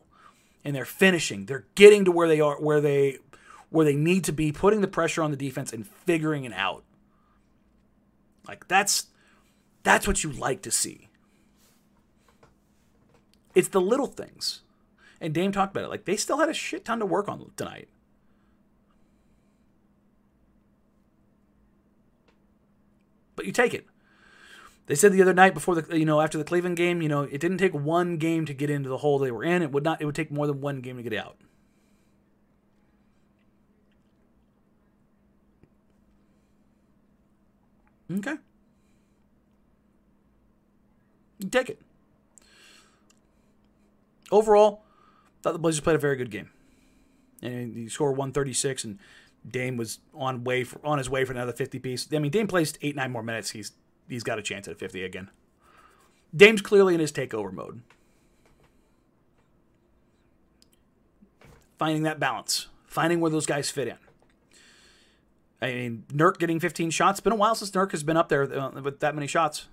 and 0.66 0.76
they're 0.76 0.86
finishing. 0.86 1.46
They're 1.46 1.68
getting 1.76 2.06
to 2.06 2.12
where 2.12 2.28
they 2.28 2.42
are, 2.42 2.56
where 2.56 2.82
they 2.82 3.20
where 3.70 3.86
they 3.86 3.96
need 3.96 4.26
to 4.26 4.34
be, 4.34 4.52
putting 4.52 4.82
the 4.82 4.88
pressure 4.88 5.24
on 5.24 5.32
the 5.32 5.38
defense 5.38 5.72
and 5.72 5.88
figuring 5.88 6.44
it 6.44 6.52
out. 6.52 6.84
Like 8.52 8.68
that's 8.68 9.06
that's 9.84 10.06
what 10.06 10.26
you 10.26 10.30
like 10.30 10.62
to 10.64 10.72
see. 10.72 11.08
It's 13.56 13.70
the 13.70 13.80
little 13.80 14.08
things. 14.08 14.60
And 15.22 15.34
Dame 15.34 15.54
talked 15.54 15.72
about 15.72 15.86
it. 15.86 15.90
Like 15.90 16.04
they 16.04 16.18
still 16.18 16.38
had 16.38 16.50
a 16.50 16.54
shit 16.54 16.84
ton 16.84 17.00
to 17.00 17.06
work 17.06 17.30
on 17.30 17.50
tonight. 17.56 17.88
But 23.38 23.46
you 23.46 23.54
take 23.54 23.74
it. 23.74 23.86
They 24.88 24.96
said 24.96 25.14
the 25.14 25.22
other 25.22 25.34
night 25.34 25.54
before 25.54 25.76
the 25.76 25.98
you 25.98 26.04
know 26.04 26.20
after 26.20 26.38
the 26.38 26.44
Cleveland 26.44 26.76
game, 26.76 27.02
you 27.02 27.08
know, 27.08 27.22
it 27.22 27.40
didn't 27.40 27.60
take 27.60 27.74
one 27.74 28.18
game 28.18 28.46
to 28.48 28.54
get 28.54 28.70
into 28.70 28.90
the 28.90 28.98
hole 28.98 29.18
they 29.18 29.32
were 29.32 29.46
in. 29.46 29.62
It 29.62 29.72
would 29.72 29.86
not 29.86 30.02
it 30.02 30.06
would 30.06 30.16
take 30.16 30.30
more 30.30 30.46
than 30.46 30.60
one 30.60 30.82
game 30.82 30.98
to 30.98 31.04
get 31.04 31.14
out. 31.14 31.38
Okay. 38.18 38.36
Take 41.50 41.70
it. 41.70 41.82
Overall, 44.32 44.84
thought 45.42 45.54
the 45.54 45.60
Blazers 45.60 45.82
played 45.82 45.96
a 45.96 46.00
very 46.00 46.16
good 46.16 46.32
game. 46.32 46.50
And 47.42 47.76
he 47.76 47.90
scored 47.90 48.12
136, 48.18 48.84
and 48.84 49.00
Dame 49.50 49.78
was 49.78 50.00
on 50.14 50.44
way 50.44 50.64
for, 50.64 50.80
on 50.86 51.00
his 51.00 51.10
way 51.10 51.26
for 51.26 51.34
another 51.34 51.52
50 51.52 51.80
piece. 51.80 52.08
I 52.14 52.20
mean, 52.20 52.32
Dame 52.32 52.48
plays 52.48 52.74
eight 52.82 52.96
nine 52.96 53.12
more 53.12 53.24
minutes. 53.24 53.50
He's 53.52 53.72
he's 54.08 54.24
got 54.24 54.38
a 54.38 54.42
chance 54.42 54.68
at 54.68 54.76
a 54.76 54.78
50 54.78 55.04
again. 55.04 55.30
Dame's 56.36 56.62
clearly 56.62 56.94
in 56.94 57.00
his 57.00 57.12
takeover 57.12 57.52
mode. 57.52 57.82
Finding 61.78 62.04
that 62.04 62.20
balance, 62.20 62.68
finding 62.86 63.20
where 63.20 63.32
those 63.32 63.48
guys 63.48 63.72
fit 63.72 63.88
in. 63.88 63.98
I 65.62 65.74
mean, 65.74 66.04
Nurk 66.12 66.40
getting 66.40 66.60
15 66.60 66.90
shots. 66.90 67.20
It's 67.20 67.24
been 67.24 67.34
a 67.34 67.38
while 67.38 67.56
since 67.56 67.72
Nurk 67.72 67.92
has 67.92 68.04
been 68.04 68.18
up 68.18 68.30
there 68.30 68.44
uh, 68.44 68.82
with 68.82 69.00
that 69.02 69.14
many 69.14 69.28
shots. 69.28 69.68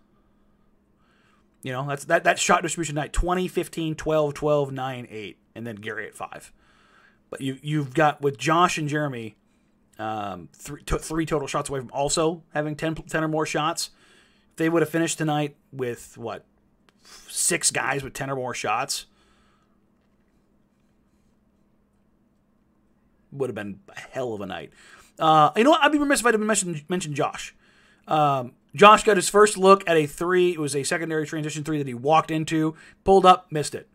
You 1.62 1.72
know, 1.72 1.86
that's 1.88 2.04
that 2.04 2.24
that 2.24 2.38
shot 2.38 2.62
distribution 2.62 2.94
night 2.94 3.12
20, 3.12 3.48
15, 3.48 3.94
12, 3.94 4.34
12, 4.34 4.72
9, 4.72 5.06
8, 5.10 5.38
and 5.54 5.66
then 5.66 5.76
Gary 5.76 6.06
at 6.06 6.14
5. 6.14 6.52
But 7.30 7.40
you 7.40 7.58
you've 7.62 7.94
got 7.94 8.20
with 8.20 8.38
Josh 8.38 8.78
and 8.78 8.88
Jerami 8.88 9.34
um, 9.98 10.48
three, 10.52 10.82
three 10.84 11.26
total 11.26 11.48
shots 11.48 11.68
away 11.68 11.80
from 11.80 11.90
also 11.92 12.42
having 12.54 12.76
10, 12.76 12.94
10 12.94 13.24
or 13.24 13.28
more 13.28 13.46
shots. 13.46 13.90
If 14.50 14.56
they 14.56 14.68
would 14.68 14.82
have 14.82 14.90
finished 14.90 15.18
tonight 15.18 15.56
with 15.72 16.16
what 16.16 16.44
six 17.28 17.70
guys 17.70 18.02
with 18.04 18.12
10 18.12 18.30
or 18.30 18.36
more 18.36 18.54
shots. 18.54 19.06
Would 23.32 23.50
have 23.50 23.54
been 23.54 23.80
a 23.88 24.00
hell 24.00 24.32
of 24.34 24.40
a 24.40 24.46
night. 24.46 24.70
Uh, 25.18 25.50
you 25.56 25.64
know 25.64 25.70
what? 25.70 25.82
I'd 25.82 25.92
be 25.92 25.98
remiss 25.98 26.20
if 26.20 26.26
I 26.26 26.30
didn't 26.30 26.46
mention, 26.46 26.80
mention 26.88 27.14
Josh. 27.14 27.54
Um, 28.06 28.52
Josh 28.74 29.04
got 29.04 29.16
his 29.16 29.28
first 29.28 29.58
look 29.58 29.88
at 29.88 29.96
a 29.96 30.06
three. 30.06 30.52
It 30.52 30.58
was 30.58 30.76
a 30.76 30.82
secondary 30.82 31.26
transition 31.26 31.64
three 31.64 31.78
that 31.78 31.86
he 31.86 31.94
walked 31.94 32.30
into, 32.30 32.74
pulled 33.04 33.26
up, 33.26 33.50
missed 33.50 33.74
it. 33.74 33.88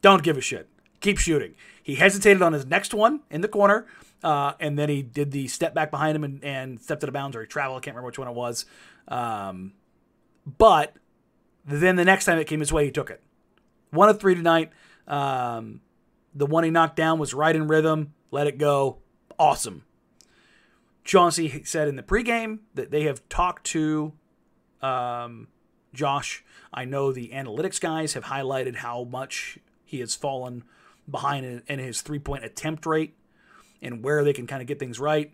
Don't 0.00 0.22
give 0.22 0.36
a 0.36 0.40
shit. 0.40 0.68
Keep 1.00 1.18
shooting. 1.18 1.54
He 1.82 1.96
hesitated 1.96 2.42
on 2.42 2.52
his 2.52 2.66
next 2.66 2.94
one 2.94 3.20
in 3.30 3.40
the 3.40 3.48
corner, 3.48 3.86
uh, 4.22 4.52
and 4.60 4.78
then 4.78 4.88
he 4.88 5.02
did 5.02 5.30
the 5.30 5.48
step 5.48 5.74
back 5.74 5.90
behind 5.90 6.16
him 6.16 6.24
and, 6.24 6.44
and 6.44 6.80
stepped 6.80 7.02
out 7.02 7.08
of 7.08 7.14
bounds 7.14 7.36
or 7.36 7.40
he 7.40 7.46
traveled. 7.46 7.78
I 7.78 7.80
can't 7.80 7.94
remember 7.94 8.06
which 8.06 8.18
one 8.18 8.28
it 8.28 8.34
was. 8.34 8.66
Um, 9.08 9.72
but 10.58 10.94
then 11.64 11.96
the 11.96 12.04
next 12.04 12.24
time 12.24 12.38
it 12.38 12.46
came 12.46 12.60
his 12.60 12.72
way, 12.72 12.84
he 12.84 12.90
took 12.90 13.10
it. 13.10 13.22
One 13.90 14.08
of 14.08 14.20
three 14.20 14.34
tonight. 14.34 14.70
Um, 15.06 15.80
the 16.34 16.46
one 16.46 16.64
he 16.64 16.70
knocked 16.70 16.96
down 16.96 17.18
was 17.18 17.32
right 17.34 17.54
in 17.54 17.68
rhythm. 17.68 18.12
Let 18.30 18.46
it 18.46 18.58
go. 18.58 18.98
Awesome. 19.38 19.84
Chauncey 21.04 21.62
said 21.64 21.88
in 21.88 21.96
the 21.96 22.02
pregame 22.02 22.60
that 22.74 22.90
they 22.90 23.04
have 23.04 23.26
talked 23.28 23.64
to 23.68 24.12
um, 24.82 25.48
Josh. 25.94 26.44
I 26.72 26.84
know 26.84 27.12
the 27.12 27.30
analytics 27.30 27.80
guys 27.80 28.12
have 28.12 28.24
highlighted 28.24 28.76
how 28.76 29.04
much 29.04 29.58
he 29.84 30.00
has 30.00 30.14
fallen 30.14 30.64
behind 31.10 31.62
in 31.66 31.78
his 31.78 32.02
three 32.02 32.18
point 32.18 32.44
attempt 32.44 32.84
rate 32.84 33.14
and 33.80 34.04
where 34.04 34.22
they 34.22 34.32
can 34.32 34.46
kind 34.46 34.60
of 34.60 34.68
get 34.68 34.78
things 34.78 35.00
right. 35.00 35.32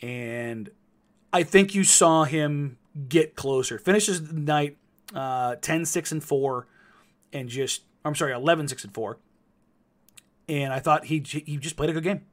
And 0.00 0.70
I 1.32 1.44
think 1.44 1.74
you 1.74 1.84
saw 1.84 2.24
him 2.24 2.78
get 3.08 3.36
closer. 3.36 3.78
Finishes 3.78 4.26
the 4.28 4.34
night 4.34 4.76
uh, 5.14 5.56
10, 5.60 5.84
6, 5.84 6.12
and 6.12 6.24
4, 6.24 6.66
and 7.32 7.48
just, 7.48 7.82
I'm 8.04 8.14
sorry, 8.14 8.32
11, 8.32 8.68
6, 8.68 8.84
and 8.84 8.94
4. 8.94 9.18
And 10.52 10.70
I 10.70 10.80
thought 10.80 11.06
he, 11.06 11.24
he 11.24 11.56
just 11.56 11.78
played 11.78 11.88
a 11.88 11.94
good 11.94 12.02
game. 12.02 12.26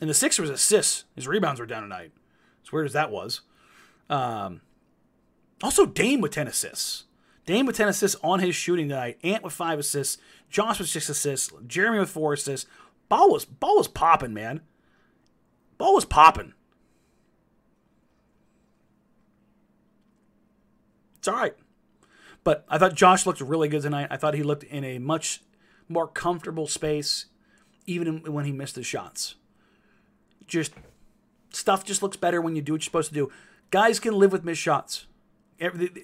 And 0.00 0.08
the 0.08 0.14
Sixers 0.14 0.48
assists. 0.48 1.06
His 1.16 1.26
rebounds 1.26 1.58
were 1.58 1.66
down 1.66 1.82
tonight. 1.82 2.12
As 2.62 2.70
weird 2.70 2.86
as 2.86 2.92
that 2.92 3.10
was. 3.10 3.40
Um, 4.08 4.60
also, 5.60 5.86
Dame 5.86 6.20
with 6.20 6.30
10 6.30 6.46
assists. 6.46 7.06
Dame 7.46 7.66
with 7.66 7.76
10 7.76 7.88
assists 7.88 8.16
on 8.22 8.38
his 8.38 8.54
shooting 8.54 8.88
tonight. 8.88 9.18
Ant 9.24 9.42
with 9.42 9.52
5 9.52 9.80
assists. 9.80 10.18
Josh 10.50 10.78
with 10.78 10.88
6 10.88 11.08
assists. 11.08 11.50
Jerami 11.66 11.98
with 11.98 12.10
4 12.10 12.34
assists. 12.34 12.70
Ball 13.08 13.32
was, 13.32 13.44
ball 13.44 13.78
was 13.78 13.88
popping, 13.88 14.32
man. 14.32 14.60
Ball 15.78 15.94
was 15.94 16.04
popping. 16.04 16.52
It's 21.18 21.26
all 21.26 21.34
right. 21.34 21.56
But 22.44 22.64
I 22.68 22.78
thought 22.78 22.94
Josh 22.94 23.26
looked 23.26 23.40
really 23.40 23.68
good 23.68 23.82
tonight. 23.82 24.06
I 24.12 24.16
thought 24.16 24.34
he 24.34 24.44
looked 24.44 24.62
in 24.62 24.84
a 24.84 25.00
much 25.00 25.42
more 25.92 26.08
comfortable 26.08 26.66
space, 26.66 27.26
even 27.86 28.32
when 28.32 28.44
he 28.44 28.52
missed 28.52 28.76
his 28.76 28.86
shots. 28.86 29.36
Just 30.46 30.72
stuff 31.50 31.84
just 31.84 32.02
looks 32.02 32.16
better 32.16 32.40
when 32.40 32.56
you 32.56 32.62
do 32.62 32.72
what 32.72 32.80
you're 32.80 32.86
supposed 32.86 33.08
to 33.08 33.14
do. 33.14 33.30
Guys 33.70 34.00
can 34.00 34.14
live 34.14 34.32
with 34.32 34.44
missed 34.44 34.60
shots. 34.60 35.06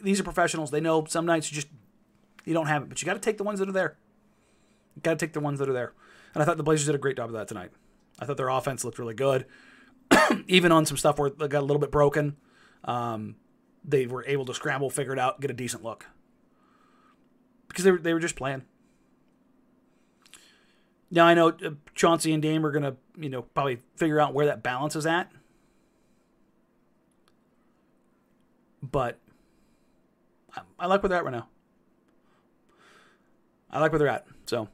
These 0.03 0.20
are 0.20 0.24
professionals. 0.24 0.70
They 0.70 0.81
know 0.81 1.05
some 1.07 1.27
nights 1.27 1.51
you 1.51 1.57
just 1.57 1.68
you 2.44 2.55
don't 2.55 2.66
have 2.66 2.83
it, 2.83 2.88
but 2.88 3.03
you 3.03 3.07
got 3.07 3.14
to 3.14 3.20
take 3.20 3.37
the 3.37 3.44
ones 3.44 3.59
that 3.59 3.68
are 3.68 3.72
there. 3.72 3.96
You 4.96 5.03
got 5.03 5.18
to 5.18 5.27
take 5.27 5.33
the 5.33 5.40
ones 5.40 5.59
that 5.59 5.68
are 5.68 5.72
there. 5.74 5.92
And 6.35 6.42
I 6.42 6.46
thought 6.46 6.57
the 6.57 6.62
Blazers 6.62 6.87
did 6.87 6.94
a 6.94 6.98
great 6.98 7.16
job 7.16 7.29
of 7.29 7.35
that 7.35 7.48
tonight. 7.48 7.70
I 8.18 8.24
thought 8.24 8.37
their 8.37 8.48
offense 8.48 8.85
looked 8.85 8.98
really 8.98 9.14
good, 9.14 9.46
even 10.46 10.72
on 10.72 10.87
some 10.87 10.96
stuff 10.96 11.18
where 11.18 11.31
they 11.31 11.48
got 11.48 11.61
a 11.61 11.66
little 11.66 11.81
bit 11.81 11.90
broken. 11.90 12.37
Um, 12.85 13.37
they 13.85 14.07
were 14.07 14.24
able 14.27 14.44
to 14.46 14.55
scramble, 14.55 14.90
figure 14.90 15.12
it 15.12 15.18
out, 15.18 15.40
get 15.40 15.51
a 15.51 15.55
decent 15.55 15.85
look 15.85 16.07
because 17.68 17.85
they 17.85 17.92
were, 17.92 17.98
they 17.98 18.12
were 18.12 18.20
just 18.20 18.35
playing. 18.35 18.62
Now 21.11 21.27
I 21.27 21.35
know 21.35 21.49
uh, 21.49 21.71
Chauncey 21.94 22.33
and 22.33 22.42
Dame 22.42 22.64
are 22.66 22.71
gonna, 22.71 22.97
you 23.18 23.29
know, 23.29 23.42
probably 23.42 23.79
figure 23.97 24.21
out 24.21 24.35
where 24.35 24.47
that 24.47 24.62
balance 24.62 24.94
is 24.97 25.07
at. 25.07 25.31
But 28.83 29.18
I, 30.55 30.61
I 30.79 30.87
like 30.87 31.03
where 31.03 31.09
they're 31.09 31.18
at 31.18 31.25
right 31.25 31.33
now. 31.33 31.49
I 33.71 33.81
like 33.81 33.92
where 33.92 33.99
they're 33.99 34.09
at. 34.09 34.27
So 34.47 34.68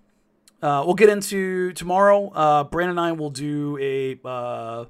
uh, 0.63 0.83
we'll 0.85 0.95
get 0.95 1.09
into 1.09 1.73
tomorrow. 1.73 2.29
Uh, 2.31 2.65
Brandon 2.65 2.99
and 2.99 3.01
I 3.01 3.13
will 3.13 3.31
do 3.31 3.79
a 3.79 4.19
uh, 4.27 4.87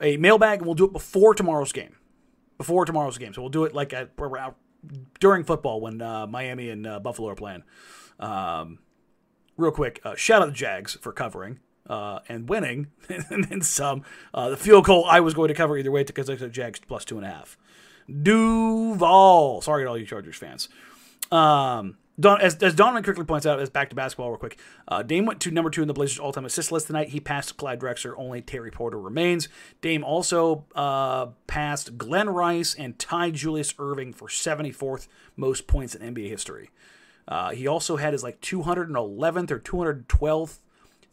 a 0.00 0.16
mailbag, 0.16 0.58
and 0.58 0.66
we'll 0.66 0.74
do 0.74 0.84
it 0.84 0.92
before 0.92 1.34
tomorrow's 1.34 1.72
game. 1.72 1.96
Before 2.58 2.84
tomorrow's 2.84 3.16
game, 3.16 3.32
so 3.32 3.40
we'll 3.40 3.50
do 3.50 3.64
it 3.64 3.74
like 3.74 3.92
at 3.94 4.10
during 5.18 5.44
football 5.44 5.80
when 5.80 6.02
uh, 6.02 6.26
Miami 6.26 6.70
and 6.70 6.86
uh, 6.86 7.00
Buffalo 7.00 7.28
are 7.30 7.34
playing. 7.34 7.62
Um, 8.18 8.78
real 9.60 9.72
quick, 9.72 10.00
uh, 10.04 10.14
shout 10.14 10.42
out 10.42 10.46
to 10.46 10.52
Jags 10.52 10.96
for 11.00 11.12
covering 11.12 11.60
uh, 11.88 12.20
and 12.28 12.48
winning, 12.48 12.88
and 13.08 13.44
then 13.44 13.60
some. 13.62 14.02
Uh, 14.32 14.50
the 14.50 14.56
field 14.56 14.84
goal 14.84 15.04
I 15.06 15.20
was 15.20 15.34
going 15.34 15.48
to 15.48 15.54
cover 15.54 15.76
either 15.76 15.90
way 15.90 16.02
because 16.02 16.30
I 16.30 16.36
said 16.36 16.52
Jags 16.52 16.80
plus 16.80 17.04
two 17.04 17.16
and 17.16 17.26
a 17.26 17.30
half. 17.30 17.58
Duval. 18.10 19.60
Sorry 19.60 19.84
to 19.84 19.88
all 19.88 19.98
you 19.98 20.06
Chargers 20.06 20.36
fans. 20.36 20.68
Um, 21.30 21.96
Don, 22.18 22.40
as, 22.40 22.56
as 22.56 22.74
Donovan 22.74 23.02
quickly 23.02 23.24
points 23.24 23.46
out, 23.46 23.60
as 23.60 23.70
back 23.70 23.88
to 23.90 23.96
basketball 23.96 24.28
real 24.28 24.38
quick, 24.38 24.58
uh, 24.88 25.02
Dame 25.02 25.24
went 25.24 25.40
to 25.40 25.50
number 25.50 25.70
two 25.70 25.80
in 25.80 25.88
the 25.88 25.94
Blazers' 25.94 26.18
all-time 26.18 26.44
assist 26.44 26.70
list 26.70 26.88
tonight. 26.88 27.08
He 27.08 27.20
passed 27.20 27.56
Clyde 27.56 27.80
Drexler. 27.80 28.14
Only 28.18 28.42
Terry 28.42 28.70
Porter 28.70 29.00
remains. 29.00 29.48
Dame 29.80 30.04
also 30.04 30.66
uh, 30.74 31.28
passed 31.46 31.96
Glenn 31.96 32.28
Rice 32.28 32.74
and 32.74 32.98
tied 32.98 33.34
Julius 33.34 33.72
Erving 33.74 34.14
for 34.14 34.28
74th 34.28 35.08
most 35.36 35.66
points 35.66 35.94
in 35.94 36.14
NBA 36.14 36.28
history. 36.28 36.70
Uh, 37.28 37.50
he 37.50 37.66
also 37.66 37.96
had 37.96 38.12
his 38.12 38.22
like 38.22 38.40
211th 38.40 39.50
or 39.50 39.58
212th 39.58 40.58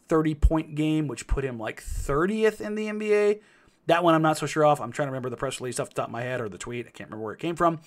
30 0.08 0.34
point 0.34 0.74
game, 0.74 1.06
which 1.06 1.26
put 1.26 1.44
him 1.44 1.58
like 1.58 1.82
30th 1.82 2.60
in 2.60 2.74
the 2.74 2.86
NBA. 2.86 3.40
That 3.86 4.04
one 4.04 4.14
I'm 4.14 4.22
not 4.22 4.36
so 4.36 4.46
sure 4.46 4.64
off. 4.64 4.80
I'm 4.80 4.92
trying 4.92 5.06
to 5.08 5.12
remember 5.12 5.30
the 5.30 5.36
press 5.36 5.60
release 5.60 5.78
off 5.80 5.90
the 5.90 5.94
top 5.94 6.08
of 6.08 6.12
my 6.12 6.22
head 6.22 6.40
or 6.40 6.48
the 6.48 6.58
tweet. 6.58 6.86
I 6.86 6.90
can't 6.90 7.08
remember 7.08 7.24
where 7.24 7.34
it 7.34 7.40
came 7.40 7.56
from. 7.56 7.80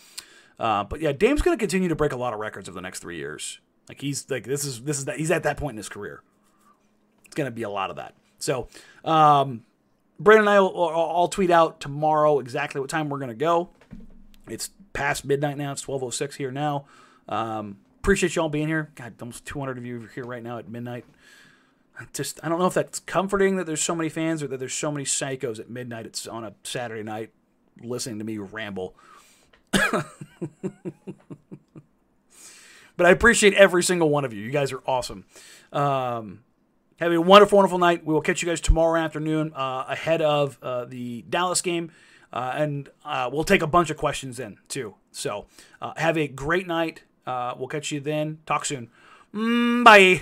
Uh, 0.60 0.84
but 0.84 1.02
yeah, 1.02 1.12
Dame's 1.12 1.42
going 1.42 1.58
to 1.58 1.62
continue 1.62 1.90
to 1.90 1.96
break 1.96 2.12
a 2.12 2.18
lot 2.18 2.34
of 2.34 2.40
records 2.40 2.70
over 2.70 2.76
the 2.76 2.82
next 2.82 3.00
three 3.00 3.18
years. 3.18 3.60
Like 3.90 4.00
he's 4.00 4.30
like 4.30 4.46
this 4.46 4.64
is 4.64 4.84
this 4.84 4.98
is 4.98 5.06
that 5.06 5.18
he's 5.18 5.32
at 5.32 5.44
that 5.44 5.58
point 5.58 5.74
in 5.74 5.78
his 5.78 5.90
career. 5.90 6.22
It's 7.26 7.36
going 7.36 7.48
to 7.48 7.52
be 7.52 7.64
a 7.64 7.70
lot 7.70 7.90
of 7.90 7.96
that. 7.96 8.16
So, 8.38 8.68
um, 9.04 9.64
Brandon 10.20 10.48
and 10.48 10.50
I 10.50 10.60
will 10.60 10.90
I'll 10.90 11.28
tweet 11.28 11.50
out 11.50 11.80
tomorrow 11.80 12.40
exactly 12.40 12.80
what 12.80 12.90
time 12.90 13.10
we're 13.10 13.20
going 13.20 13.30
to 13.30 13.36
go. 13.36 13.70
It's 14.48 14.70
past 14.94 15.26
midnight 15.26 15.58
now. 15.58 15.72
It's 15.72 15.84
12:06 15.84 16.36
here 16.36 16.52
now. 16.52 16.86
Um, 17.28 17.78
appreciate 18.02 18.36
y'all 18.36 18.50
being 18.50 18.68
here. 18.68 18.90
God, 18.96 19.14
almost 19.22 19.46
200 19.46 19.78
of 19.78 19.86
you 19.86 20.10
here 20.16 20.24
right 20.26 20.42
now 20.42 20.58
at 20.58 20.68
midnight. 20.68 21.06
Just 22.14 22.40
I 22.44 22.50
don't 22.50 22.58
know 22.58 22.66
if 22.66 22.74
that's 22.74 23.00
comforting 23.00 23.58
that 23.58 23.68
there's 23.68 23.82
so 23.82 23.94
many 23.94 24.10
fans 24.10 24.42
or 24.42 24.48
that 24.48 24.58
there's 24.58 24.74
so 24.74 24.92
many 24.92 25.06
psychos 25.06 25.60
at 25.60 25.70
midnight. 25.70 26.08
It's 26.08 26.26
on 26.26 26.44
a 26.44 26.54
Saturday 26.64 27.04
night 27.04 27.30
listening 27.80 28.18
to 28.18 28.26
me 28.26 28.40
ramble. 28.40 28.96
but 29.72 30.06
I 33.00 33.12
appreciate 33.12 33.54
every 33.54 33.84
single 33.84 34.10
one 34.10 34.26
of 34.26 34.34
you. 34.34 34.42
You 34.42 34.50
guys 34.50 34.72
are 34.72 34.82
awesome. 34.88 35.26
Um, 35.72 36.40
have 37.00 37.12
a 37.12 37.22
wonderful, 37.22 37.58
wonderful 37.58 37.78
night. 37.78 38.04
We 38.04 38.16
will 38.16 38.22
catch 38.22 38.42
you 38.42 38.48
guys 38.48 38.62
tomorrow 38.62 39.00
afternoon 39.00 39.54
uh, 39.56 39.86
ahead 39.90 40.24
of 40.24 40.58
uh, 40.64 40.86
the 40.86 41.24
Dallas 41.30 41.62
game. 41.62 41.92
Uh, 42.34 42.54
and 42.56 42.90
uh, 43.06 43.30
we'll 43.32 43.44
take 43.44 43.62
a 43.62 43.68
bunch 43.68 43.92
of 43.92 43.98
questions 43.98 44.40
in 44.40 44.58
too. 44.68 44.96
So 45.12 45.46
uh, 45.82 45.94
have 45.98 46.18
a 46.18 46.28
great 46.28 46.66
night. 46.66 47.04
Uh, 47.26 47.54
we'll 47.58 47.68
catch 47.68 47.92
you 47.92 48.00
then. 48.00 48.40
Talk 48.46 48.66
soon. 48.66 48.90
Mm, 49.34 49.84
bye. 49.84 50.22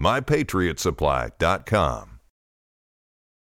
MyPatriotSupply.com. 0.00 2.19